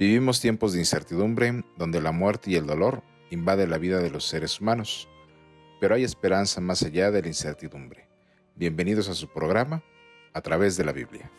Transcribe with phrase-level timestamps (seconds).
[0.00, 4.24] Vivimos tiempos de incertidumbre donde la muerte y el dolor invaden la vida de los
[4.24, 5.10] seres humanos,
[5.78, 8.08] pero hay esperanza más allá de la incertidumbre.
[8.54, 9.84] Bienvenidos a su programa
[10.32, 11.30] a través de la Biblia.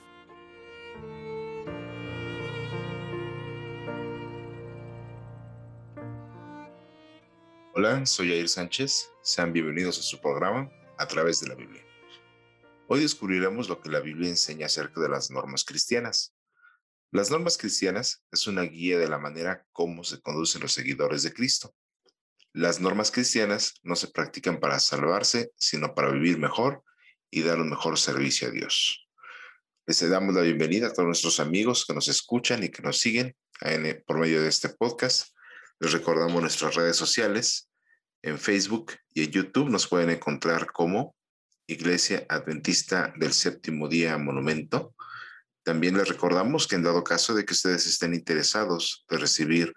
[7.73, 9.09] Hola, soy Jair Sánchez.
[9.23, 10.69] Sean bienvenidos a su programa
[10.99, 11.81] a través de la Biblia.
[12.87, 16.35] Hoy descubriremos lo que la Biblia enseña acerca de las normas cristianas.
[17.13, 21.33] Las normas cristianas es una guía de la manera como se conducen los seguidores de
[21.33, 21.75] Cristo.
[22.53, 26.85] Las normas cristianas no se practican para salvarse, sino para vivir mejor
[27.29, 29.09] y dar un mejor servicio a Dios.
[29.85, 33.35] Les damos la bienvenida a todos nuestros amigos que nos escuchan y que nos siguen
[34.07, 35.35] por medio de este podcast.
[35.81, 37.69] Les recordamos nuestras redes sociales.
[38.21, 41.13] En Facebook y en YouTube nos pueden encontrar como
[41.67, 44.95] Iglesia Adventista del Séptimo Día Monumento.
[45.63, 49.73] También les recordamos que en dado caso de que ustedes estén interesados de recibir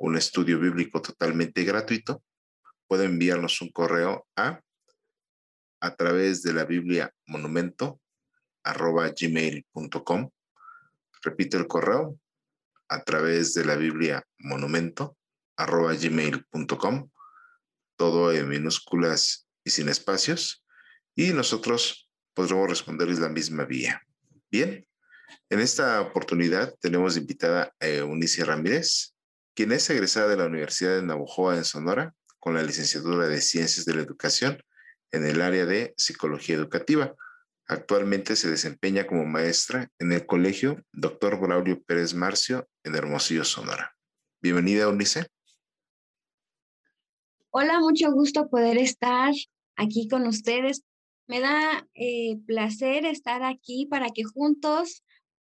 [0.00, 2.22] un estudio bíblico totalmente gratuito,
[2.86, 4.60] pueden enviarnos un correo a
[5.80, 8.00] a través de la Biblia monumento
[8.64, 10.30] arroba gmail.com.
[11.22, 12.18] Repito el correo
[12.88, 15.16] a través de la Biblia monumento
[15.56, 17.10] arroba gmail.com.
[17.96, 20.64] Todo en minúsculas y sin espacios.
[21.14, 24.02] Y nosotros podremos responderles la misma vía.
[24.50, 24.87] Bien,
[25.50, 29.14] en esta oportunidad tenemos invitada a Eunice Ramírez,
[29.54, 33.84] quien es egresada de la Universidad de Navojoa en Sonora con la licenciatura de Ciencias
[33.84, 34.62] de la Educación
[35.10, 37.14] en el área de Psicología Educativa.
[37.66, 41.38] Actualmente se desempeña como maestra en el Colegio Dr.
[41.40, 43.94] Braulio Pérez Marcio en Hermosillo, Sonora.
[44.40, 45.26] Bienvenida, Eunice.
[47.50, 49.32] Hola, mucho gusto poder estar
[49.76, 50.84] aquí con ustedes.
[51.26, 55.02] Me da eh, placer estar aquí para que juntos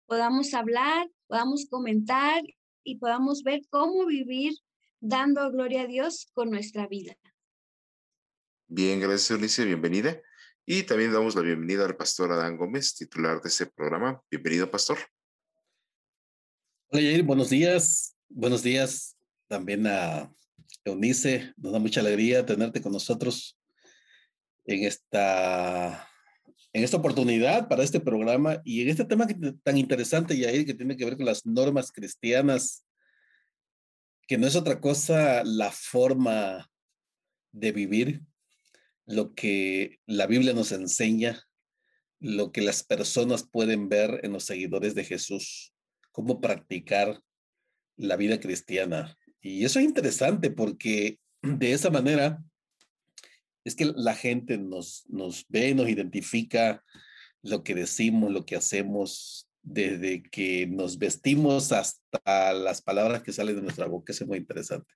[0.06, 2.44] podamos hablar, podamos comentar
[2.84, 4.54] y podamos ver cómo vivir
[5.00, 7.16] dando gloria a Dios con nuestra vida.
[8.68, 10.22] Bien, gracias Eunice, bienvenida.
[10.66, 14.22] Y también damos la bienvenida al pastor Adán Gómez, titular de este programa.
[14.32, 14.98] Bienvenido, pastor.
[16.88, 18.16] Hola, Jair, buenos días.
[18.30, 20.34] Buenos días también a
[20.86, 21.54] Eunice.
[21.58, 23.60] Nos da mucha alegría tenerte con nosotros
[24.66, 26.10] en esta
[26.74, 29.28] en esta oportunidad para este programa y en este tema
[29.64, 32.84] tan interesante, Yair, que tiene que ver con las normas cristianas,
[34.28, 36.70] que no es otra cosa la forma
[37.52, 38.22] de vivir,
[39.06, 41.44] lo que la Biblia nos enseña,
[42.20, 45.74] lo que las personas pueden ver en los seguidores de Jesús,
[46.12, 47.22] cómo practicar
[47.98, 49.16] la vida cristiana.
[49.42, 52.42] Y eso es interesante porque de esa manera
[53.64, 55.06] es que la gente nos,
[55.50, 56.84] ve, nos identifica
[57.42, 63.56] lo que decimos, lo que hacemos, desde que nos vestimos hasta las palabras que salen
[63.56, 64.12] de nuestra boca.
[64.12, 64.94] Eso es muy interesante.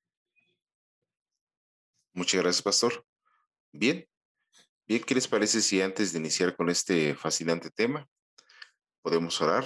[2.13, 3.05] Muchas gracias, pastor.
[3.71, 4.07] Bien,
[4.87, 8.09] bien, ¿qué les parece si antes de iniciar con este fascinante tema
[9.01, 9.65] podemos orar?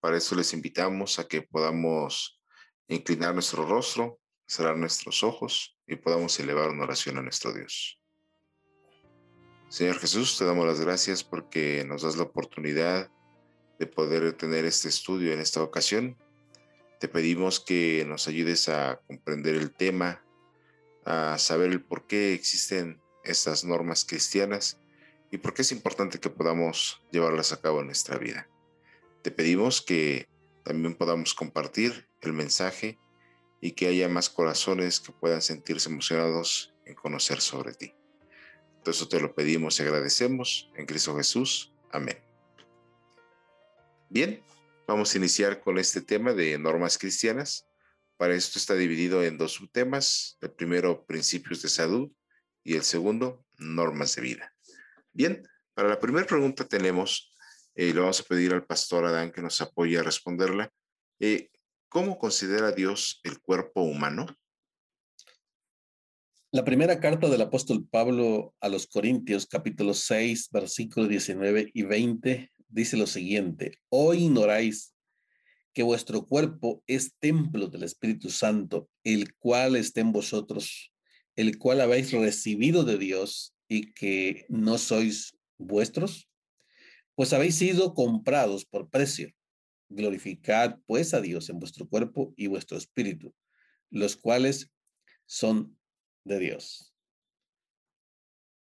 [0.00, 2.42] Para eso les invitamos a que podamos
[2.88, 8.01] inclinar nuestro rostro, cerrar nuestros ojos y podamos elevar una oración a nuestro Dios.
[9.72, 13.10] Señor Jesús, te damos las gracias porque nos das la oportunidad
[13.78, 16.18] de poder tener este estudio en esta ocasión.
[17.00, 20.22] Te pedimos que nos ayudes a comprender el tema,
[21.06, 24.78] a saber el por qué existen estas normas cristianas
[25.30, 28.50] y por qué es importante que podamos llevarlas a cabo en nuestra vida.
[29.22, 30.28] Te pedimos que
[30.64, 32.98] también podamos compartir el mensaje
[33.62, 37.94] y que haya más corazones que puedan sentirse emocionados en conocer sobre ti.
[38.82, 41.72] Todo eso te lo pedimos y agradecemos en Cristo Jesús.
[41.92, 42.18] Amén.
[44.08, 44.42] Bien,
[44.88, 47.64] vamos a iniciar con este tema de normas cristianas.
[48.16, 50.36] Para esto está dividido en dos subtemas.
[50.40, 52.10] El primero, principios de salud
[52.64, 54.52] y el segundo, normas de vida.
[55.12, 57.32] Bien, para la primera pregunta tenemos,
[57.76, 60.72] eh, le vamos a pedir al pastor Adán que nos apoye a responderla.
[61.20, 61.50] Eh,
[61.88, 64.26] ¿Cómo considera Dios el cuerpo humano?
[66.54, 72.52] La primera carta del apóstol Pablo a los Corintios, capítulo 6, versículos 19 y 20,
[72.68, 74.94] dice lo siguiente, hoy ignoráis
[75.72, 80.92] que vuestro cuerpo es templo del Espíritu Santo, el cual está en vosotros,
[81.36, 86.28] el cual habéis recibido de Dios y que no sois vuestros,
[87.14, 89.30] pues habéis sido comprados por precio.
[89.88, 93.34] Glorificad pues a Dios en vuestro cuerpo y vuestro espíritu,
[93.88, 94.70] los cuales
[95.24, 95.78] son
[96.24, 96.94] de Dios.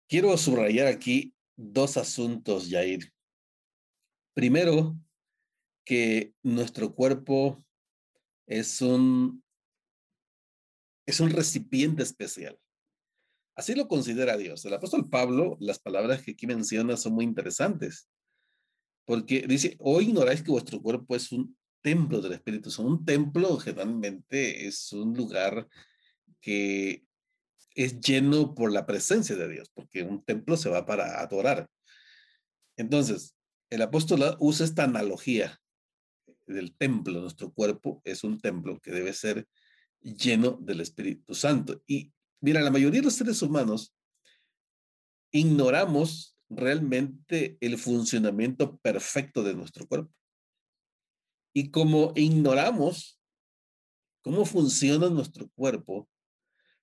[0.09, 3.13] Quiero subrayar aquí dos asuntos, Yair.
[4.35, 4.97] Primero,
[5.85, 7.63] que nuestro cuerpo
[8.47, 9.43] es un,
[11.07, 12.59] es un recipiente especial.
[13.57, 14.65] Así lo considera Dios.
[14.65, 18.09] El apóstol Pablo, las palabras que aquí menciona son muy interesantes,
[19.05, 22.91] porque dice, hoy ignoráis que vuestro cuerpo es un templo del Espíritu Santo.
[22.91, 25.69] Un templo generalmente es un lugar
[26.41, 27.05] que
[27.75, 31.69] es lleno por la presencia de Dios, porque un templo se va para adorar.
[32.77, 33.37] Entonces,
[33.71, 35.61] el apóstol usa esta analogía
[36.47, 39.47] del templo, nuestro cuerpo es un templo que debe ser
[40.01, 41.83] lleno del Espíritu Santo.
[41.87, 43.95] Y mira, la mayoría de los seres humanos
[45.31, 50.13] ignoramos realmente el funcionamiento perfecto de nuestro cuerpo.
[51.55, 53.21] Y como ignoramos
[54.23, 56.09] cómo funciona nuestro cuerpo,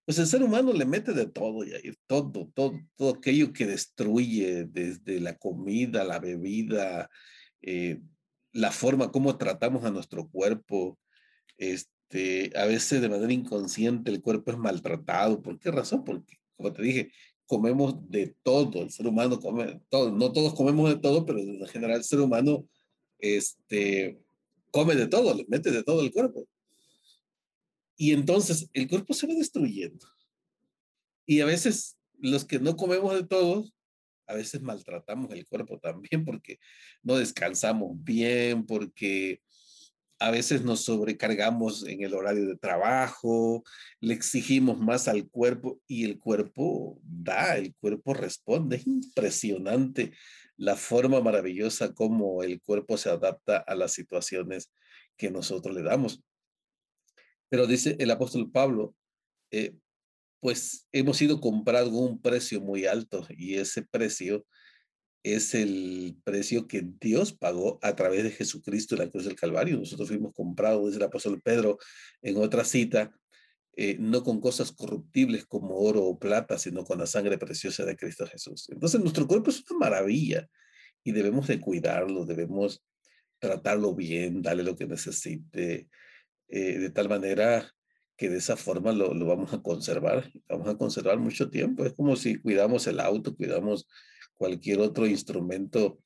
[0.07, 1.65] pues el ser humano le mete de todo,
[2.07, 7.09] todo, todo, todo aquello que destruye, desde la comida, la bebida,
[7.61, 7.99] eh,
[8.53, 10.97] la forma como tratamos a nuestro cuerpo.
[11.57, 15.41] Este, a veces de manera inconsciente el cuerpo es maltratado.
[15.41, 16.05] ¿Por qué razón?
[16.05, 17.11] Porque, como te dije,
[17.45, 18.83] comemos de todo.
[18.83, 20.09] El ser humano come todo.
[20.13, 22.65] No todos comemos de todo, pero en general el ser humano
[23.19, 24.21] este,
[24.71, 26.47] come de todo, le mete de todo el cuerpo.
[27.97, 30.07] Y entonces el cuerpo se va destruyendo.
[31.25, 33.73] Y a veces los que no comemos de todos,
[34.27, 36.59] a veces maltratamos el cuerpo también porque
[37.01, 39.41] no descansamos bien, porque
[40.19, 43.63] a veces nos sobrecargamos en el horario de trabajo,
[43.99, 48.77] le exigimos más al cuerpo y el cuerpo da, el cuerpo responde.
[48.77, 50.13] Es impresionante
[50.55, 54.71] la forma maravillosa como el cuerpo se adapta a las situaciones
[55.17, 56.23] que nosotros le damos.
[57.49, 58.95] Pero dice el apóstol Pablo,
[59.51, 59.75] eh,
[60.39, 64.45] pues hemos sido comprados a un precio muy alto y ese precio
[65.23, 69.77] es el precio que Dios pagó a través de Jesucristo en la cruz del Calvario.
[69.77, 71.77] Nosotros fuimos comprados, dice el apóstol Pedro
[72.21, 73.11] en otra cita,
[73.75, 77.97] eh, no con cosas corruptibles como oro o plata, sino con la sangre preciosa de
[77.97, 78.69] Cristo Jesús.
[78.69, 80.47] Entonces nuestro cuerpo es una maravilla
[81.03, 82.83] y debemos de cuidarlo, debemos
[83.39, 85.89] tratarlo bien, darle lo que necesite,
[86.47, 87.71] eh, de tal manera
[88.15, 91.85] que de esa forma lo, vamos a conservar, vamos a conservar mucho tiempo.
[91.85, 93.87] Es como si cuidamos el auto, cuidamos
[94.33, 95.99] cualquier otro instrumento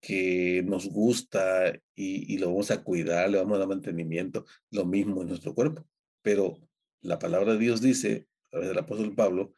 [0.00, 4.84] que nos gusta y, y, lo vamos a cuidar, le vamos a dar mantenimiento, lo
[4.84, 5.86] mismo en nuestro cuerpo.
[6.22, 6.58] Pero
[7.00, 9.54] la palabra de Dios dice, a través del apóstol Pablo,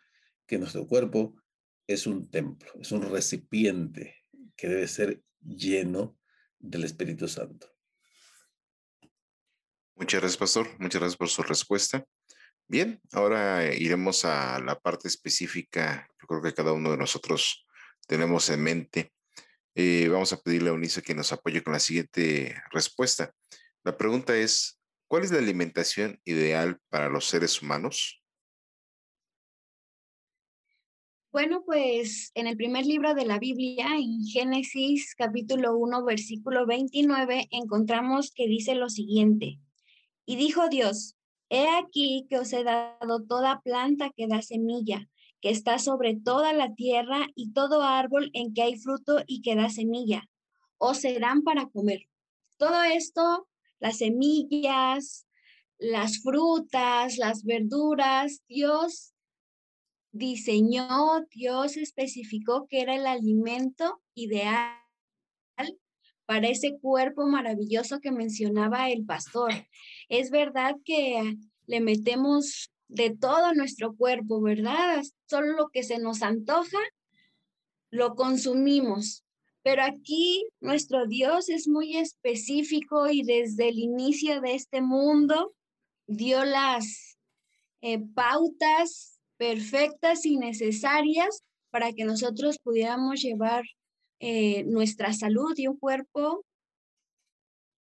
[0.47, 1.35] que nuestro cuerpo
[1.87, 4.17] es un templo, es un recipiente
[4.57, 6.17] que debe ser lleno
[6.59, 7.74] del Espíritu Santo.
[9.97, 10.69] Muchas gracias, pastor.
[10.81, 12.05] Muchas gracias por su respuesta.
[12.67, 16.09] Bien, ahora iremos a la parte específica.
[16.21, 17.67] Yo creo que cada uno de nosotros
[18.09, 19.13] tenemos en mente.
[19.75, 23.33] Eh, vamos a pedirle a Unice que nos apoye con la siguiente respuesta.
[23.85, 28.23] La pregunta es, ¿cuál es la alimentación ideal para los seres humanos?
[31.33, 37.49] Bueno, pues en el primer libro de la Biblia, en Génesis capítulo 1, versículo 29,
[37.51, 39.59] encontramos que dice lo siguiente.
[40.27, 41.17] Y dijo Dios,
[41.51, 45.09] he aquí que os he dado toda planta que da semilla,
[45.41, 49.55] que está sobre toda la tierra, y todo árbol en que hay fruto y que
[49.55, 50.29] da semilla,
[50.79, 52.09] os serán para comer.
[52.57, 55.27] Todo esto, las semillas,
[55.79, 59.15] las frutas, las verduras, Dios
[60.13, 64.79] diseñó, Dios especificó que era el alimento ideal
[66.25, 69.53] para ese cuerpo maravilloso que mencionaba el pastor.
[70.09, 75.03] Es verdad que le metemos de todo nuestro cuerpo, ¿verdad?
[75.29, 76.79] Solo lo que se nos antoja,
[77.91, 79.25] lo consumimos.
[79.63, 85.55] Pero aquí nuestro Dios es muy específico y desde el inicio de este mundo
[86.07, 87.17] dio las
[87.81, 93.65] eh, pautas perfectas y necesarias para que nosotros pudiéramos llevar
[94.21, 96.45] eh, nuestra salud y un cuerpo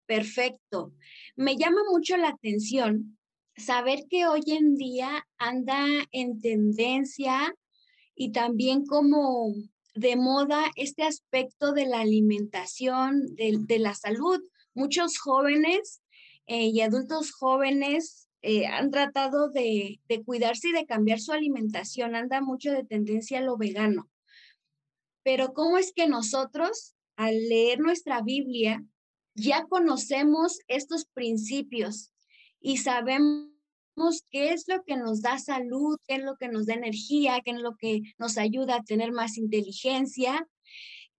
[0.10, 0.92] perfecto.
[1.36, 3.20] Me llama mucho la atención
[3.56, 7.54] saber que hoy en día anda en tendencia
[8.16, 9.54] y también como
[9.94, 14.42] de moda este aspecto de la alimentación, de, la salud.
[14.74, 16.02] Muchos jóvenes
[16.48, 22.16] eh, y adultos jóvenes eh, han tratado de, de, cuidarse y de cambiar su alimentación.
[22.16, 24.10] Anda mucho de tendencia a lo vegano.
[25.22, 28.84] Pero ¿cómo es que nosotros, al leer nuestra Biblia,
[29.40, 32.12] ya conocemos estos principios
[32.60, 33.50] y sabemos
[34.30, 37.52] qué es lo que nos da salud, qué es lo que nos da energía, qué
[37.52, 40.48] es lo que nos ayuda a tener más inteligencia?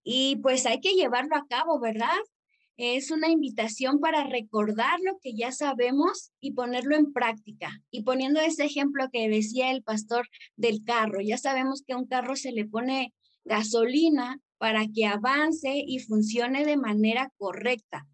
[0.03, 2.19] Y pues hay que llevarlo a cabo, ¿verdad?
[2.83, 7.83] es una invitación para recordar lo que ya sabemos y ponerlo en práctica.
[7.91, 12.07] Y poniendo ese ejemplo que decía el pastor del carro, ya sabemos que a un
[12.07, 13.13] carro se le pone
[13.45, 18.09] gasolina para que avance y funcione de manera correcta.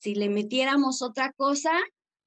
[0.00, 1.72] Si le metiéramos otra cosa,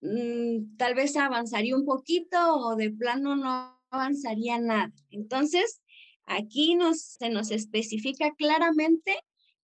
[0.02, 4.92] mm, tal vez avanzaría un poquito o de plano no avanzaría nada.
[5.10, 5.82] Entonces,
[6.26, 9.18] aquí nos, se nos especifica claramente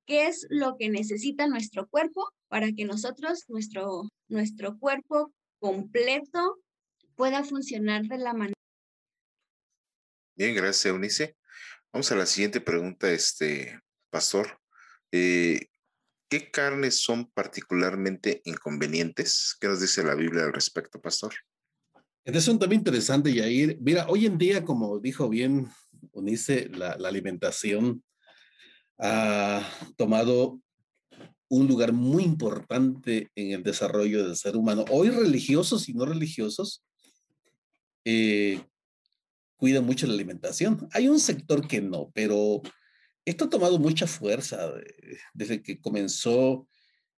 [0.05, 6.57] qué es lo que necesita nuestro cuerpo para que nosotros, nuestro, nuestro cuerpo completo,
[7.15, 8.53] pueda funcionar de la manera.
[10.35, 11.35] Bien, gracias, Eunice.
[11.91, 14.61] Vamos a la siguiente pregunta, este pastor.
[15.11, 15.67] Eh,
[16.29, 19.55] ¿Qué carnes son particularmente inconvenientes?
[19.59, 21.33] ¿Qué nos dice la Biblia al respecto, pastor?
[22.25, 23.77] Es un tema interesante, Yair.
[23.79, 25.67] Mira, hoy en día, como dijo bien
[26.11, 28.03] Unice, la, la alimentación
[28.99, 29.65] ha
[29.95, 30.59] tomado
[31.49, 34.83] un lugar muy importante en el desarrollo del ser humano.
[34.89, 36.83] Hoy religiosos y no religiosos
[38.03, 38.61] eh,
[39.55, 40.87] cuidan mucho la alimentación.
[40.91, 42.61] Hay un sector que no, pero
[43.29, 44.73] esto ha tomado mucha fuerza
[45.33, 46.67] desde que comenzó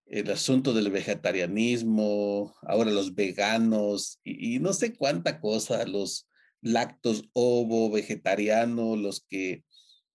[0.06, 6.28] el asunto del vegetarianismo, ahora los veganos y, y no sé cuánta cosa, los
[6.62, 9.64] lactos ovo, vegetarianos, los que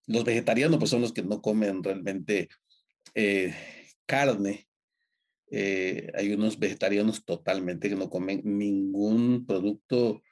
[0.07, 2.49] los vegetarianos pues son los que no comen realmente
[3.15, 3.55] eh,
[4.07, 4.69] carne.
[5.51, 10.23] Eh, hay unos vegetarianos totalmente que no comen ningún producto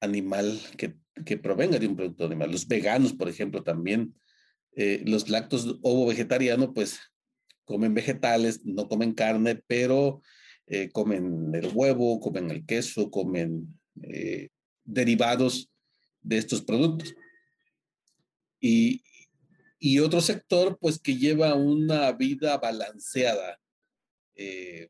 [0.00, 2.52] animal que, que provenga de un producto animal.
[2.52, 4.14] Los veganos, por ejemplo, también.
[4.76, 7.00] Eh, los lactos ovo vegetariano, pues
[7.64, 10.22] comen vegetales, no comen carne, pero
[10.92, 13.76] comen el huevo, comen el queso, comen
[14.84, 15.68] derivados
[16.22, 17.14] de estos productos.
[18.60, 19.02] Y,
[19.78, 23.58] y otro sector, pues que lleva una vida balanceada.
[24.34, 24.88] Eh,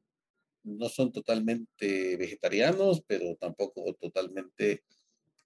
[0.65, 4.83] no son totalmente vegetarianos, pero tampoco totalmente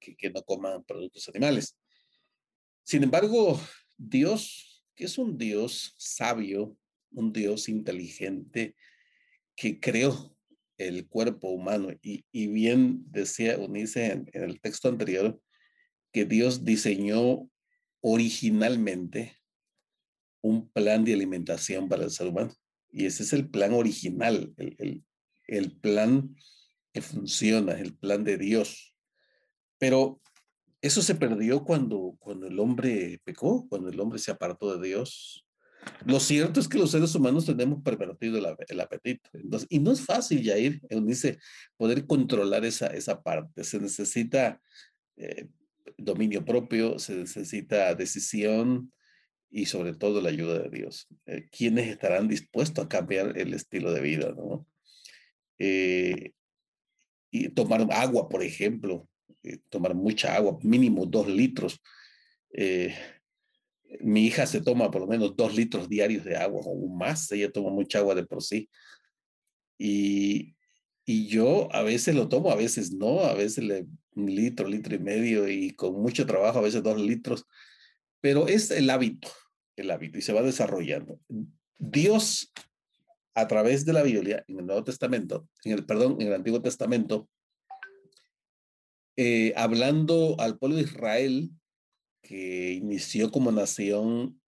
[0.00, 1.76] que, no coman productos animales.
[2.82, 3.60] Sin embargo,
[4.08, 6.76] Dios, que es un Dios sabio,
[7.10, 8.76] un Dios inteligente,
[9.56, 10.36] que creó
[10.78, 15.40] el cuerpo humano, y, bien decía Unice en, en el texto anterior,
[16.12, 17.48] que Dios diseñó
[18.00, 19.38] originalmente
[20.42, 22.52] un plan de alimentación para el ser humano.
[22.90, 24.54] Y ese es el plan original,
[25.46, 26.36] el plan
[26.92, 28.94] que funciona, el plan de Dios.
[29.78, 30.20] Pero
[30.84, 35.46] eso se perdió cuando, cuando el hombre pecó, cuando el hombre se apartó de Dios.
[36.04, 39.30] Lo cierto es que los seres humanos tenemos pervertido el, apetito.
[39.70, 41.38] Y no es fácil, Yair, dice,
[41.78, 43.64] poder controlar esa, esa parte.
[43.64, 44.60] Se necesita
[45.16, 45.48] eh,
[45.96, 48.92] dominio propio, se necesita decisión
[49.50, 51.08] y sobre todo la ayuda de Dios.
[51.24, 54.34] Eh, ¿Quiénes estarán dispuestos a cambiar el estilo de vida?
[54.36, 54.66] ¿no?
[55.58, 56.32] Eh,
[57.30, 59.08] y tomar agua, por ejemplo,
[59.44, 61.80] eh, tomar mucha agua, mínimo dos litros.
[64.00, 67.52] mi hija se toma por lo menos dos litros diarios de agua o más, ella
[67.52, 68.68] toma mucha agua de por sí.
[69.78, 70.56] Y,
[71.04, 74.94] y yo a veces lo tomo, a veces no, a veces le un litro, litro
[74.94, 77.46] y medio y con mucho trabajo, a veces dos litros,
[78.20, 79.28] pero es el hábito,
[79.76, 81.20] el hábito y se va desarrollando.
[81.78, 82.52] Dios,
[83.34, 86.62] a través de la Biblia, en el Nuevo Testamento, en el, perdón, en el Antiguo
[86.62, 87.28] Testamento,
[89.16, 91.50] eh, hablando al pueblo de Israel,
[92.22, 94.40] que inició como nación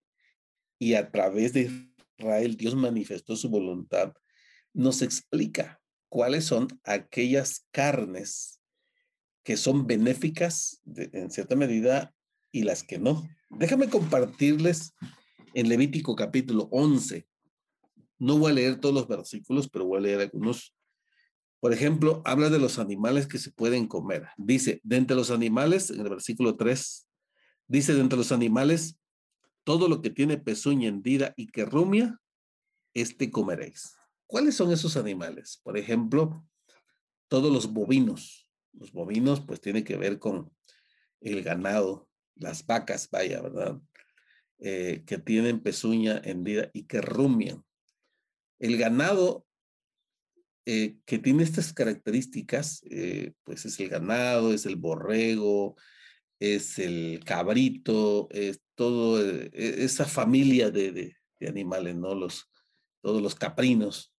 [0.78, 1.70] y a través de
[2.18, 4.14] Israel Dios manifestó su voluntad,
[4.72, 8.60] nos explica cuáles son aquellas carnes
[9.44, 12.12] que son benéficas en cierta medida
[12.50, 13.28] y las que no.
[13.50, 14.92] Déjame compartirles
[15.54, 17.26] en Levítico capítulo 11.
[18.18, 20.75] No voy a leer todos los versículos, pero voy a leer algunos.
[21.60, 24.28] Por ejemplo, habla de los animales que se pueden comer.
[24.36, 27.08] Dice, de entre los animales, en el versículo 3,
[27.66, 28.98] dice, de entre los animales,
[29.64, 32.20] todo lo que tiene pezuña hendida y que rumia,
[32.94, 33.96] este comeréis.
[34.26, 35.60] ¿Cuáles son esos animales?
[35.62, 36.46] Por ejemplo,
[37.28, 40.50] todos los bovinos, los bovinos, pues tiene que ver con
[41.20, 43.80] el ganado, las vacas, vaya, ¿verdad?
[44.58, 47.64] Eh, que tienen pezuña hendida y que rumian.
[48.58, 49.45] El ganado
[50.66, 55.76] eh, que tiene estas características, eh, pues es el ganado, es el borrego,
[56.40, 62.16] es el cabrito, es todo e, esa familia de, de, de, animales, ¿no?
[62.16, 62.50] Los,
[63.00, 64.12] todos los caprinos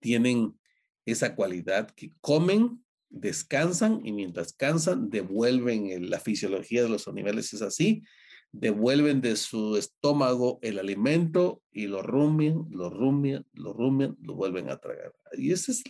[0.00, 0.58] tienen
[1.04, 7.62] esa cualidad que comen descansan y mientras cansan devuelven la fisiología de los animales es
[7.62, 8.02] así,
[8.58, 14.70] devuelven de su estómago el alimento y lo rumian, lo rumian, lo rumian, lo vuelven
[14.70, 15.14] a tragar.
[15.36, 15.84] Y ese es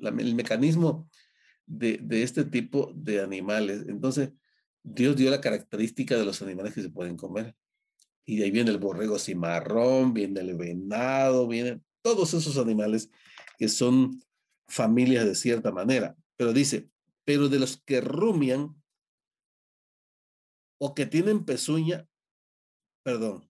[0.00, 1.08] el mecanismo
[1.64, 3.84] de, de, este tipo de animales.
[3.88, 4.30] Entonces,
[4.82, 7.56] Dios dio la característica de los animales que se pueden comer.
[8.26, 13.10] Y de ahí viene el borrego cimarrón, viene el venado, vienen todos esos animales
[13.58, 14.20] que son
[14.68, 16.14] familias de cierta manera.
[16.36, 16.90] Pero dice,
[17.24, 18.76] pero de los que rumian
[20.78, 22.06] o que tienen pezuña,
[23.02, 23.48] perdón,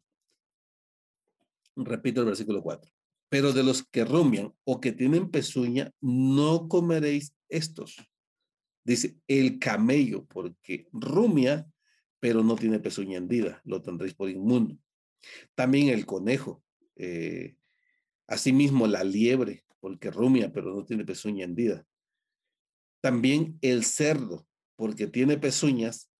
[1.76, 2.90] repito el versículo 4,
[3.28, 7.96] pero de los que rumian o que tienen pezuña, no comeréis estos.
[8.84, 11.66] Dice el camello, porque rumia,
[12.20, 14.78] pero no tiene pezuña hendida, lo tendréis por inmundo.
[15.54, 16.62] También el conejo,
[16.94, 17.56] eh,
[18.28, 21.84] asimismo la liebre, porque rumia, pero no tiene pezuña hendida.
[23.00, 26.10] También el cerdo, porque tiene pezuñas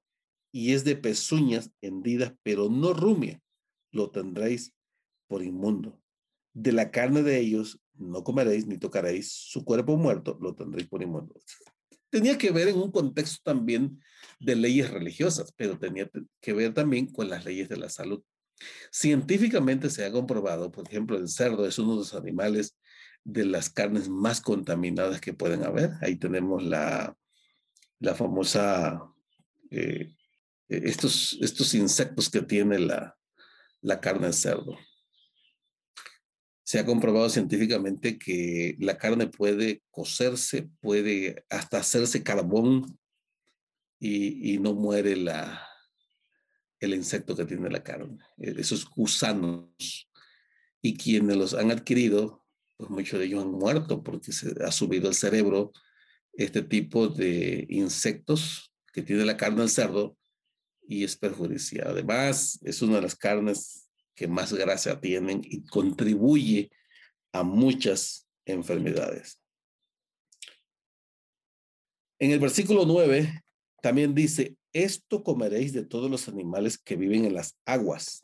[0.56, 3.42] y es de pezuñas hendidas, pero no rumia,
[3.90, 4.72] lo tendréis
[5.26, 6.00] por inmundo.
[6.54, 11.02] De la carne de ellos no comeréis ni tocaréis, su cuerpo muerto lo tendréis por
[11.02, 11.34] inmundo.
[12.10, 14.00] Tenía que ver en un contexto también
[14.40, 16.08] de leyes religiosas, pero tenía
[16.40, 18.22] que ver también con las leyes de la salud.
[18.90, 22.78] Científicamente se ha comprobado, por ejemplo, el cerdo es uno de los animales
[23.24, 25.90] de las carnes más contaminadas que pueden haber.
[26.00, 27.14] Ahí tenemos la,
[27.98, 29.02] la famosa
[29.70, 30.15] eh,
[30.68, 33.16] estos, estos insectos que tiene la,
[33.80, 34.78] la carne de cerdo.
[36.64, 42.98] Se ha comprobado científicamente que la carne puede cocerse, puede hasta hacerse carbón
[44.00, 45.66] y, y no muere la,
[46.80, 50.10] el insecto que tiene la carne, eh, esos gusanos.
[50.82, 52.44] Y quienes los han adquirido,
[52.76, 55.72] pues muchos de ellos han muerto porque se ha subido al cerebro
[56.32, 60.16] este tipo de insectos que tiene la carne del cerdo
[60.88, 61.88] y es perjudicial.
[61.88, 66.70] Además, es una de las carnes que más grasa tienen y contribuye
[67.32, 69.40] a muchas enfermedades.
[72.18, 73.42] En el versículo 9
[73.82, 78.22] también dice, esto comeréis de todos los animales que viven en las aguas.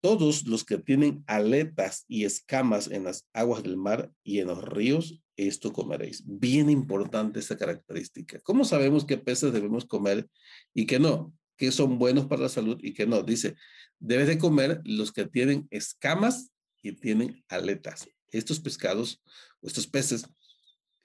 [0.00, 4.62] Todos los que tienen aletas y escamas en las aguas del mar y en los
[4.64, 6.22] ríos, esto comeréis.
[6.26, 8.40] Bien importante esta característica.
[8.40, 10.28] ¿Cómo sabemos qué peces debemos comer
[10.72, 11.34] y qué no?
[11.56, 13.22] Que son buenos para la salud y que no.
[13.22, 13.56] Dice,
[13.98, 16.50] debes de comer los que tienen escamas
[16.82, 18.08] y tienen aletas.
[18.30, 19.22] Estos pescados
[19.60, 20.26] o estos peces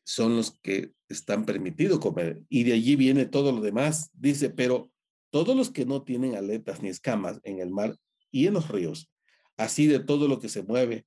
[0.04, 2.42] son los que están permitidos comer.
[2.50, 4.10] Y de allí viene todo lo demás.
[4.14, 4.92] Dice, pero
[5.30, 7.98] todos los que no tienen aletas ni escamas en el mar
[8.32, 9.10] y en los ríos,
[9.58, 11.06] así de todo lo que se mueve,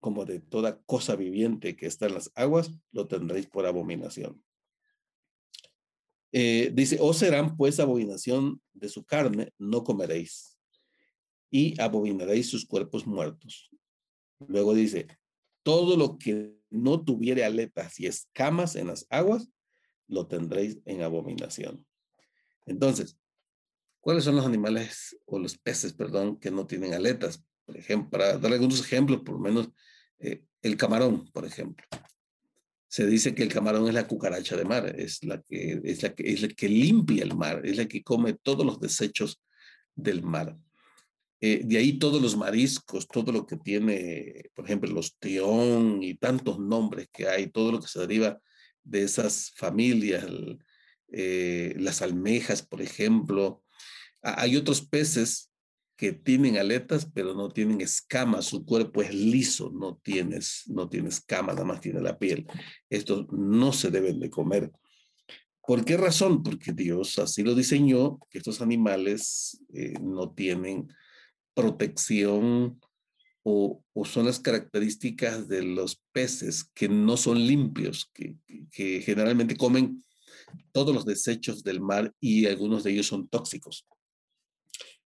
[0.00, 4.42] como de toda cosa viviente que está en las aguas, lo tendréis por abominación.
[6.38, 10.58] Eh, dice, o serán pues abominación de su carne, no comeréis,
[11.50, 13.70] y abominaréis sus cuerpos muertos.
[14.46, 15.06] Luego dice,
[15.62, 19.48] todo lo que no tuviere aletas y escamas en las aguas,
[20.08, 21.86] lo tendréis en abominación.
[22.66, 23.18] Entonces,
[24.02, 27.42] ¿cuáles son los animales o los peces, perdón, que no tienen aletas?
[27.64, 29.70] Por ejemplo, para dar algunos ejemplos, por lo menos
[30.18, 31.86] eh, el camarón, por ejemplo
[32.96, 36.14] se dice que el camarón es la cucaracha de mar, es la que, es la
[36.14, 39.38] que, es la que limpia el mar, es la que come todos los desechos
[39.94, 40.56] del mar.
[41.42, 46.14] Eh, de ahí todos los mariscos, todo lo que tiene, por ejemplo, los tión y
[46.14, 48.40] tantos nombres que hay, todo lo que se deriva
[48.82, 50.24] de esas familias,
[51.08, 53.62] eh, las almejas, por ejemplo.
[54.22, 55.50] Hay otros peces
[55.96, 61.08] que tienen aletas, pero no tienen escamas, su cuerpo es liso, no tienes, no tiene
[61.08, 62.46] escamas, nada más tiene la piel.
[62.90, 64.70] Estos no se deben de comer.
[65.66, 66.42] ¿Por qué razón?
[66.42, 70.88] Porque Dios así lo diseñó, que estos animales eh, no tienen
[71.54, 72.78] protección
[73.42, 78.36] o, o, son las características de los peces que no son limpios, que,
[78.70, 80.04] que generalmente comen
[80.72, 83.86] todos los desechos del mar y algunos de ellos son tóxicos.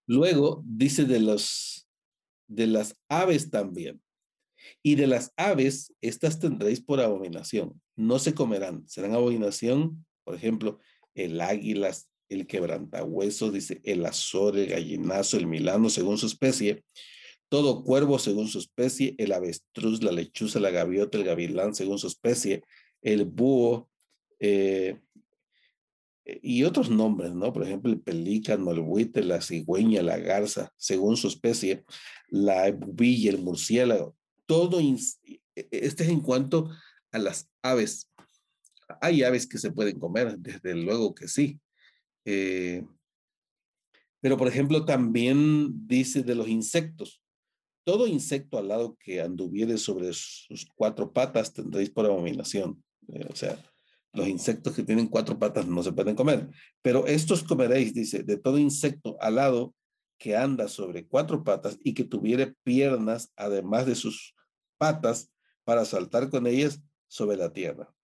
[0.08, 1.86] Luego dice de, los,
[2.48, 4.00] de las aves también.
[4.82, 7.80] Y de las aves, estas tendréis por abominación.
[7.94, 10.78] No se comerán, serán abominación, por ejemplo,
[11.14, 11.94] el águila,
[12.30, 16.82] el quebrantahuesos, dice el azor, el gallinazo, el milano, según su especie.
[17.50, 22.06] Todo cuervo según su especie, el avestruz, la lechuza, la gaviota, el gavilán según su
[22.06, 22.62] especie,
[23.02, 23.90] el búho,
[24.40, 25.00] eh,
[26.42, 27.52] y otros nombres, ¿no?
[27.52, 31.84] Por ejemplo, el pelícano, el buitre, la cigüeña, la garza, según su especie,
[32.28, 34.14] la bubilla, el murciélago,
[34.46, 34.96] todo, e,
[35.54, 36.70] e, este es en cuanto
[37.12, 38.10] a las aves.
[39.00, 41.60] Hay aves que se pueden comer, desde luego que sí.
[42.24, 42.84] Eh,
[44.20, 47.22] Pero, por ejemplo, también dice de los insectos.
[47.84, 52.82] Todo insecto alado que anduviere sobre sus cuatro patas tendréis por abominación.
[53.08, 53.58] Eh, o sea,
[54.18, 56.48] los insectos que tienen cuatro patas no se pueden comer.
[56.82, 59.74] Pero estos comeréis, dice, de todo insecto alado
[60.18, 64.34] que anda sobre cuatro patas y que tuviere piernas además de sus
[64.76, 65.30] patas
[65.64, 67.94] para saltar con ellas sobre la tierra.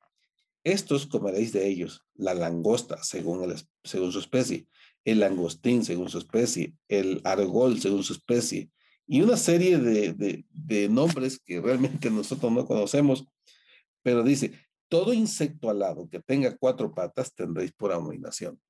[0.63, 3.43] Estos comeréis de ellos, la langosta según,
[3.83, 4.67] su especie,
[5.05, 8.71] el langostín según su especie, el argol según su especie,
[9.07, 13.27] y una serie de, nombres que realmente nosotros no conocemos,
[14.03, 14.53] pero dice,
[14.95, 18.61] todo insecto alado que tenga cuatro patas tendréis por abominación.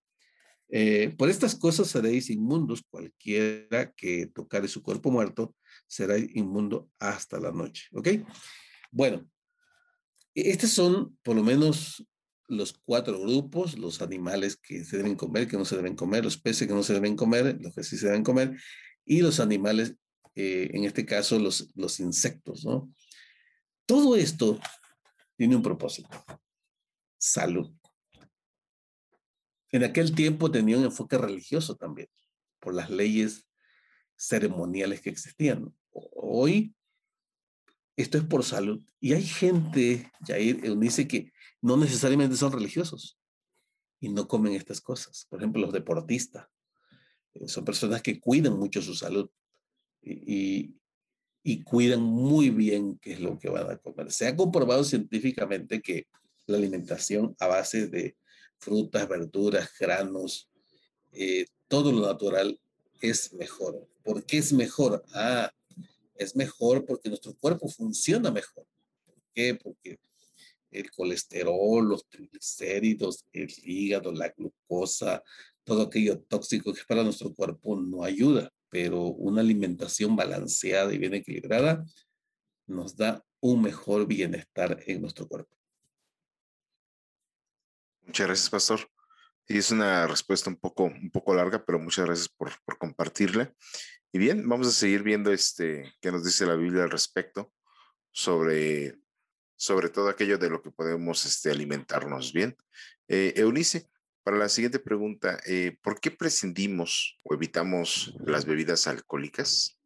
[0.71, 5.55] Eh, por estas cosas seréis inmundos, cualquiera que tocare su cuerpo muerto
[5.87, 7.89] será inmundo hasta la noche.
[7.93, 8.09] ¿Ok?
[8.91, 9.29] Bueno,
[10.35, 12.03] estos son por lo menos
[12.49, 16.39] los cuatro grupos, los animales que se deben comer, que no se deben comer, los
[16.39, 18.59] peces que no se deben comer, los que sí se deben comer,
[19.05, 19.97] y los animales,
[20.37, 22.91] eh, en este caso los, los insectos, ¿no?
[23.85, 24.59] Todo esto
[25.37, 26.09] tiene un propósito,
[27.19, 27.73] salud.
[29.71, 32.09] En aquel tiempo tenía un enfoque religioso también,
[32.61, 33.49] por las leyes
[34.17, 35.75] ceremoniales que existían.
[35.91, 36.75] Hoy
[37.97, 38.83] esto es por salud.
[39.01, 43.19] Y hay gente, Jair dice que no necesariamente son religiosos
[44.01, 45.27] y no comen estas cosas.
[45.31, 46.47] Por ejemplo, los deportistas.
[47.35, 49.31] Eh, son personas que cuidan mucho su salud
[50.03, 50.77] y
[51.63, 54.11] cuidan muy bien qué es lo que van a comer.
[54.11, 56.07] Se ha comprobado científicamente que
[56.47, 58.17] la alimentación a base de
[58.59, 60.49] frutas, verduras, granos,
[61.13, 62.59] eh, todo lo natural
[63.01, 63.87] es mejor.
[64.03, 65.05] ¿Por qué es mejor?
[65.13, 65.51] Ah,
[66.17, 68.67] es mejor porque nuestro cuerpo funciona mejor.
[69.05, 69.55] ¿Por qué?
[69.55, 69.99] Porque
[70.71, 75.23] el colesterol, los triglicéridos, el hígado, la glucosa,
[75.63, 81.15] todo aquello tóxico que para nuestro cuerpo no ayuda, pero una alimentación balanceada y bien
[81.15, 81.85] equilibrada
[82.67, 85.55] nos da un mejor bienestar en nuestro cuerpo.
[88.05, 88.81] Muchas gracias, pastor.
[89.47, 93.55] Y es una respuesta un poco, un poco larga, pero muchas gracias por, por compartirla.
[94.11, 97.53] Y bien, vamos a seguir viendo este, qué nos dice la Biblia al respecto
[98.11, 98.99] sobre,
[99.55, 102.57] sobre todo aquello de lo que podemos este, alimentarnos bien.
[103.07, 103.89] Eh, Eunice,
[104.25, 109.79] para la siguiente pregunta, eh, ¿por qué prescindimos o evitamos las bebidas alcohólicas?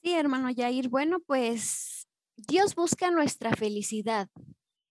[0.00, 0.88] Sí, hermano Yair.
[0.88, 4.28] Bueno, pues Dios busca nuestra felicidad,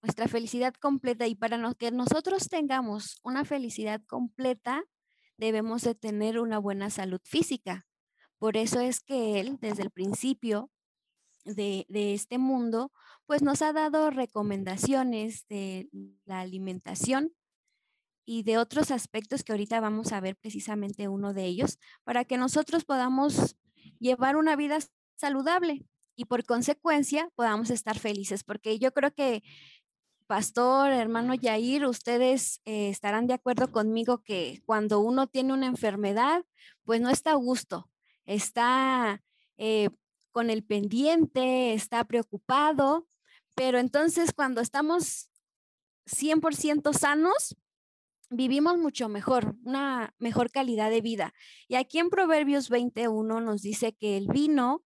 [0.02, 4.84] nuestra felicidad completa y para que nosotros tengamos una felicidad completa,
[5.38, 7.88] debemos de tener una buena salud física.
[8.38, 10.70] Por eso es que Él, desde el principio
[11.46, 12.92] de, este mundo,
[13.26, 15.90] pues nos ha dado recomendaciones de
[16.26, 17.34] la alimentación
[18.26, 22.38] y de otros aspectos que ahorita vamos a ver precisamente uno de ellos, para que
[22.38, 23.56] nosotros podamos
[24.00, 24.78] llevar una vida
[25.16, 29.44] saludable y por consecuencia podamos estar felices, porque yo creo que
[30.30, 36.46] Pastor, hermano Yair, ustedes eh, estarán de acuerdo conmigo que cuando uno tiene una enfermedad,
[36.84, 37.90] pues no está a gusto,
[38.26, 39.24] está
[39.58, 39.90] eh,
[40.32, 43.08] con el pendiente, está preocupado,
[43.56, 45.32] pero entonces cuando estamos
[46.06, 47.56] 100% sanos,
[48.30, 51.34] vivimos mucho mejor, una mejor calidad de vida.
[51.68, 54.84] Y aquí en Proverbios 21 nos dice que el vino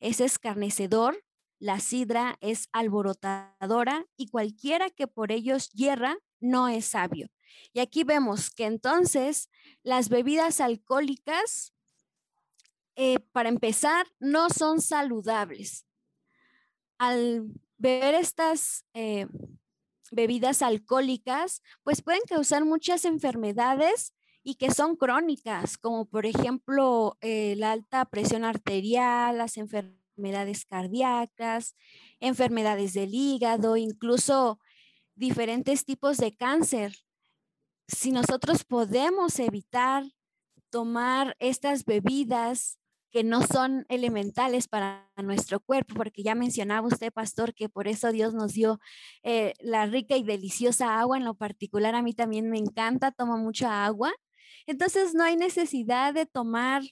[0.00, 1.24] es escarnecedor,
[1.58, 7.28] la sidra es alborotadora y cualquiera que por ellos hierra no es sabio.
[7.72, 9.48] Y aquí vemos que entonces
[9.82, 11.72] las bebidas alcohólicas,
[12.96, 15.86] eh, para empezar, no son saludables.
[16.98, 17.46] Al
[17.78, 19.26] beber estas eh,
[20.12, 27.54] bebidas alcohólicas, pues pueden causar muchas enfermedades y que son crónicas, como por ejemplo eh,
[27.56, 31.74] la alta presión arterial, las enfermedades enfermedades cardíacas,
[32.20, 34.58] enfermedades del hígado, incluso
[35.14, 36.96] diferentes tipos de cáncer.
[37.88, 40.04] Si nosotros podemos evitar
[40.70, 42.78] tomar estas bebidas
[43.12, 48.10] que no son elementales para nuestro cuerpo, porque ya mencionaba usted, pastor, que por eso
[48.10, 48.80] Dios nos dio
[49.22, 53.36] eh, la rica y deliciosa agua, en lo particular a mí también me encanta, tomo
[53.36, 54.12] mucha agua.
[54.66, 56.82] Entonces no hay necesidad de tomar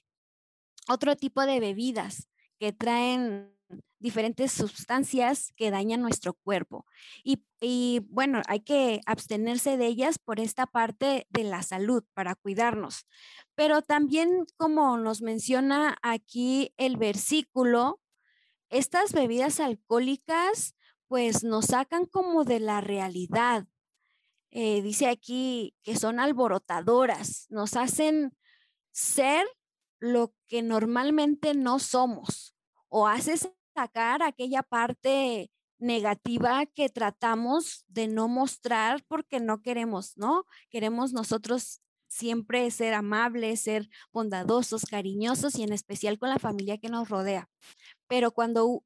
[0.87, 2.29] otro tipo de bebidas
[2.59, 3.51] que traen
[4.01, 6.85] diferentes sustancias que dañan nuestro cuerpo.
[7.23, 13.05] Y, bueno, hay que abstenerse de ellas por esta parte de la salud, para cuidarnos.
[13.55, 18.01] Pero también, como nos menciona aquí el versículo,
[18.69, 20.75] estas bebidas alcohólicas
[21.07, 23.67] pues nos sacan como de la realidad.
[24.51, 28.35] eh, dice aquí que son alborotadoras, nos hacen
[28.91, 29.45] ser
[29.99, 32.55] lo que normalmente no somos
[32.89, 40.45] o haces sacar aquella parte negativa que tratamos de no mostrar porque no queremos, ¿no?
[40.69, 46.89] Queremos nosotros siempre ser amables, ser bondadosos, cariñosos y en especial con la familia que
[46.89, 47.49] nos rodea.
[48.07, 48.83] Pero cuando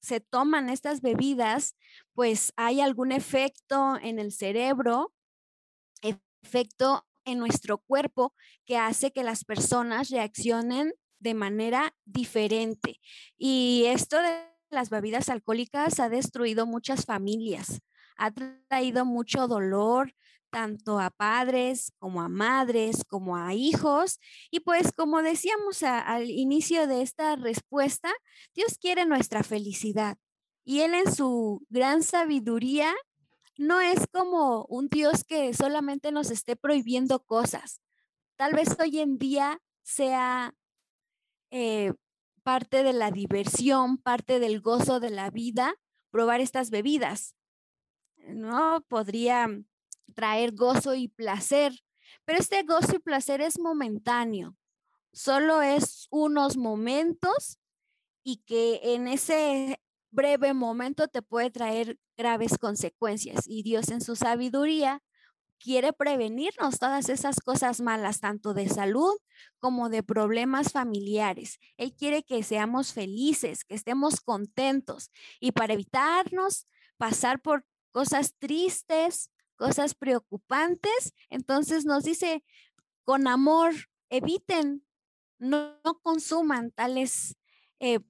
[0.00, 1.76] se toman estas bebidas,
[2.12, 5.14] pues hay algún efecto en el cerebro,
[6.02, 8.34] efecto en nuestro cuerpo
[8.66, 10.92] que hace que las personas reaccionen
[11.24, 13.00] de manera diferente.
[13.36, 17.80] Y esto de las bebidas alcohólicas ha destruido muchas familias,
[18.16, 18.30] ha
[18.68, 20.14] traído mucho dolor
[20.50, 24.20] tanto a padres como a madres, como a hijos.
[24.50, 28.12] Y pues como decíamos al inicio de esta respuesta,
[28.54, 30.18] Dios quiere nuestra felicidad.
[30.62, 32.94] Y Él en su gran sabiduría
[33.56, 37.80] no es como un Dios que solamente nos esté prohibiendo cosas.
[38.36, 40.54] Tal vez hoy en día sea
[41.56, 41.92] eh,
[42.42, 45.76] parte de la diversión, parte del gozo de la vida,
[46.10, 47.36] probar estas bebidas.
[48.16, 48.84] ¿No?
[48.88, 49.48] Podría
[50.16, 51.72] traer gozo y placer,
[52.24, 54.56] pero este gozo y placer es momentáneo,
[55.12, 57.60] solo es unos momentos
[58.24, 63.44] y que en ese breve momento te puede traer graves consecuencias.
[63.46, 65.04] Y Dios en su sabiduría
[65.64, 69.14] quiere prevenirnos todas esas cosas malas, tanto de salud
[69.60, 71.58] como de problemas familiares.
[71.78, 75.10] Él quiere que seamos felices, que estemos contentos.
[75.40, 82.44] Y para evitarnos pasar por cosas tristes, cosas preocupantes, entonces nos dice,
[83.04, 83.72] con amor,
[84.10, 84.84] eviten,
[85.38, 87.38] no, consuman tales
[87.80, 88.00] eh,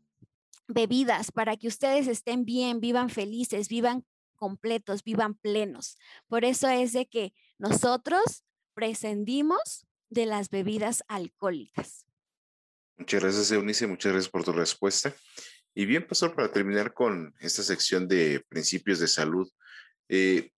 [0.66, 5.98] bebidas para que ustedes estén bien, vivan felices, vivan completos, vivan plenos.
[6.28, 8.44] Por eso es de que nosotros
[8.74, 12.06] prescindimos de las bebidas alcohólicas.
[12.96, 13.86] Muchas gracias, Eunice.
[13.86, 15.14] Muchas gracias por tu respuesta.
[15.74, 19.50] Y bien, Pastor, para terminar con esta sección de principios de salud,
[20.08, 20.50] eh,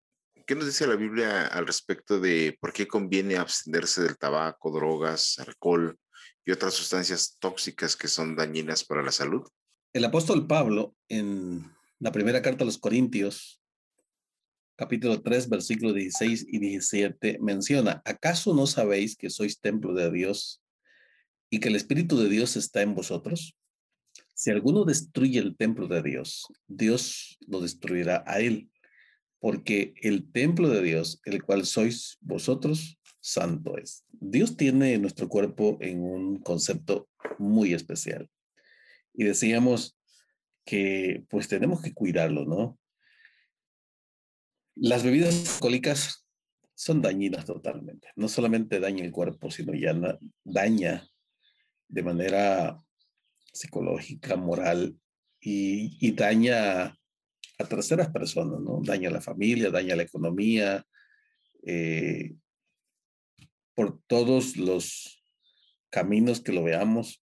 [0.47, 5.39] ¿qué nos dice la Biblia al respecto de por qué conviene abstenerse del tabaco, drogas,
[5.39, 5.99] alcohol
[6.45, 9.49] y otras sustancias tóxicas que son dañinas para la salud?
[9.95, 13.63] El apóstol Pablo, en la primera carta a los Corintios,
[14.77, 20.63] capítulo 3, versículos 16 y 17, menciona, ¿acaso no sabéis que sois templo de Dios
[21.51, 23.57] y que el Espíritu de Dios está en vosotros?
[24.35, 28.71] Si alguno destruye el templo de Dios, Dios lo destruirá a él,
[29.41, 34.05] porque el templo de Dios, el cual sois vosotros, santo es.
[34.13, 37.09] Dios tiene nuestro cuerpo en un concepto
[37.39, 38.31] muy especial
[39.15, 39.97] y decíamos
[40.65, 42.79] que pues tenemos que cuidarlo, ¿no?
[44.77, 46.27] Las bebidas alcohólicas
[46.75, 48.09] son dañinas totalmente.
[48.15, 49.95] No solamente daña el cuerpo, sino ya
[50.45, 51.09] daña
[51.89, 52.83] de manera
[53.53, 55.01] psicológica, moral
[55.41, 56.85] y, daña
[57.59, 58.81] a terceras personas, ¿no?
[58.85, 60.87] Daña a la familia, daña la economía,
[61.65, 62.35] eh,
[63.75, 65.25] por todos los
[65.89, 67.23] caminos que lo veamos,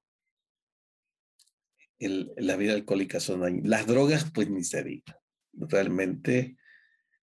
[1.98, 5.20] la vida alcohólica son Las drogas, pues ni se diga.
[5.52, 6.56] Realmente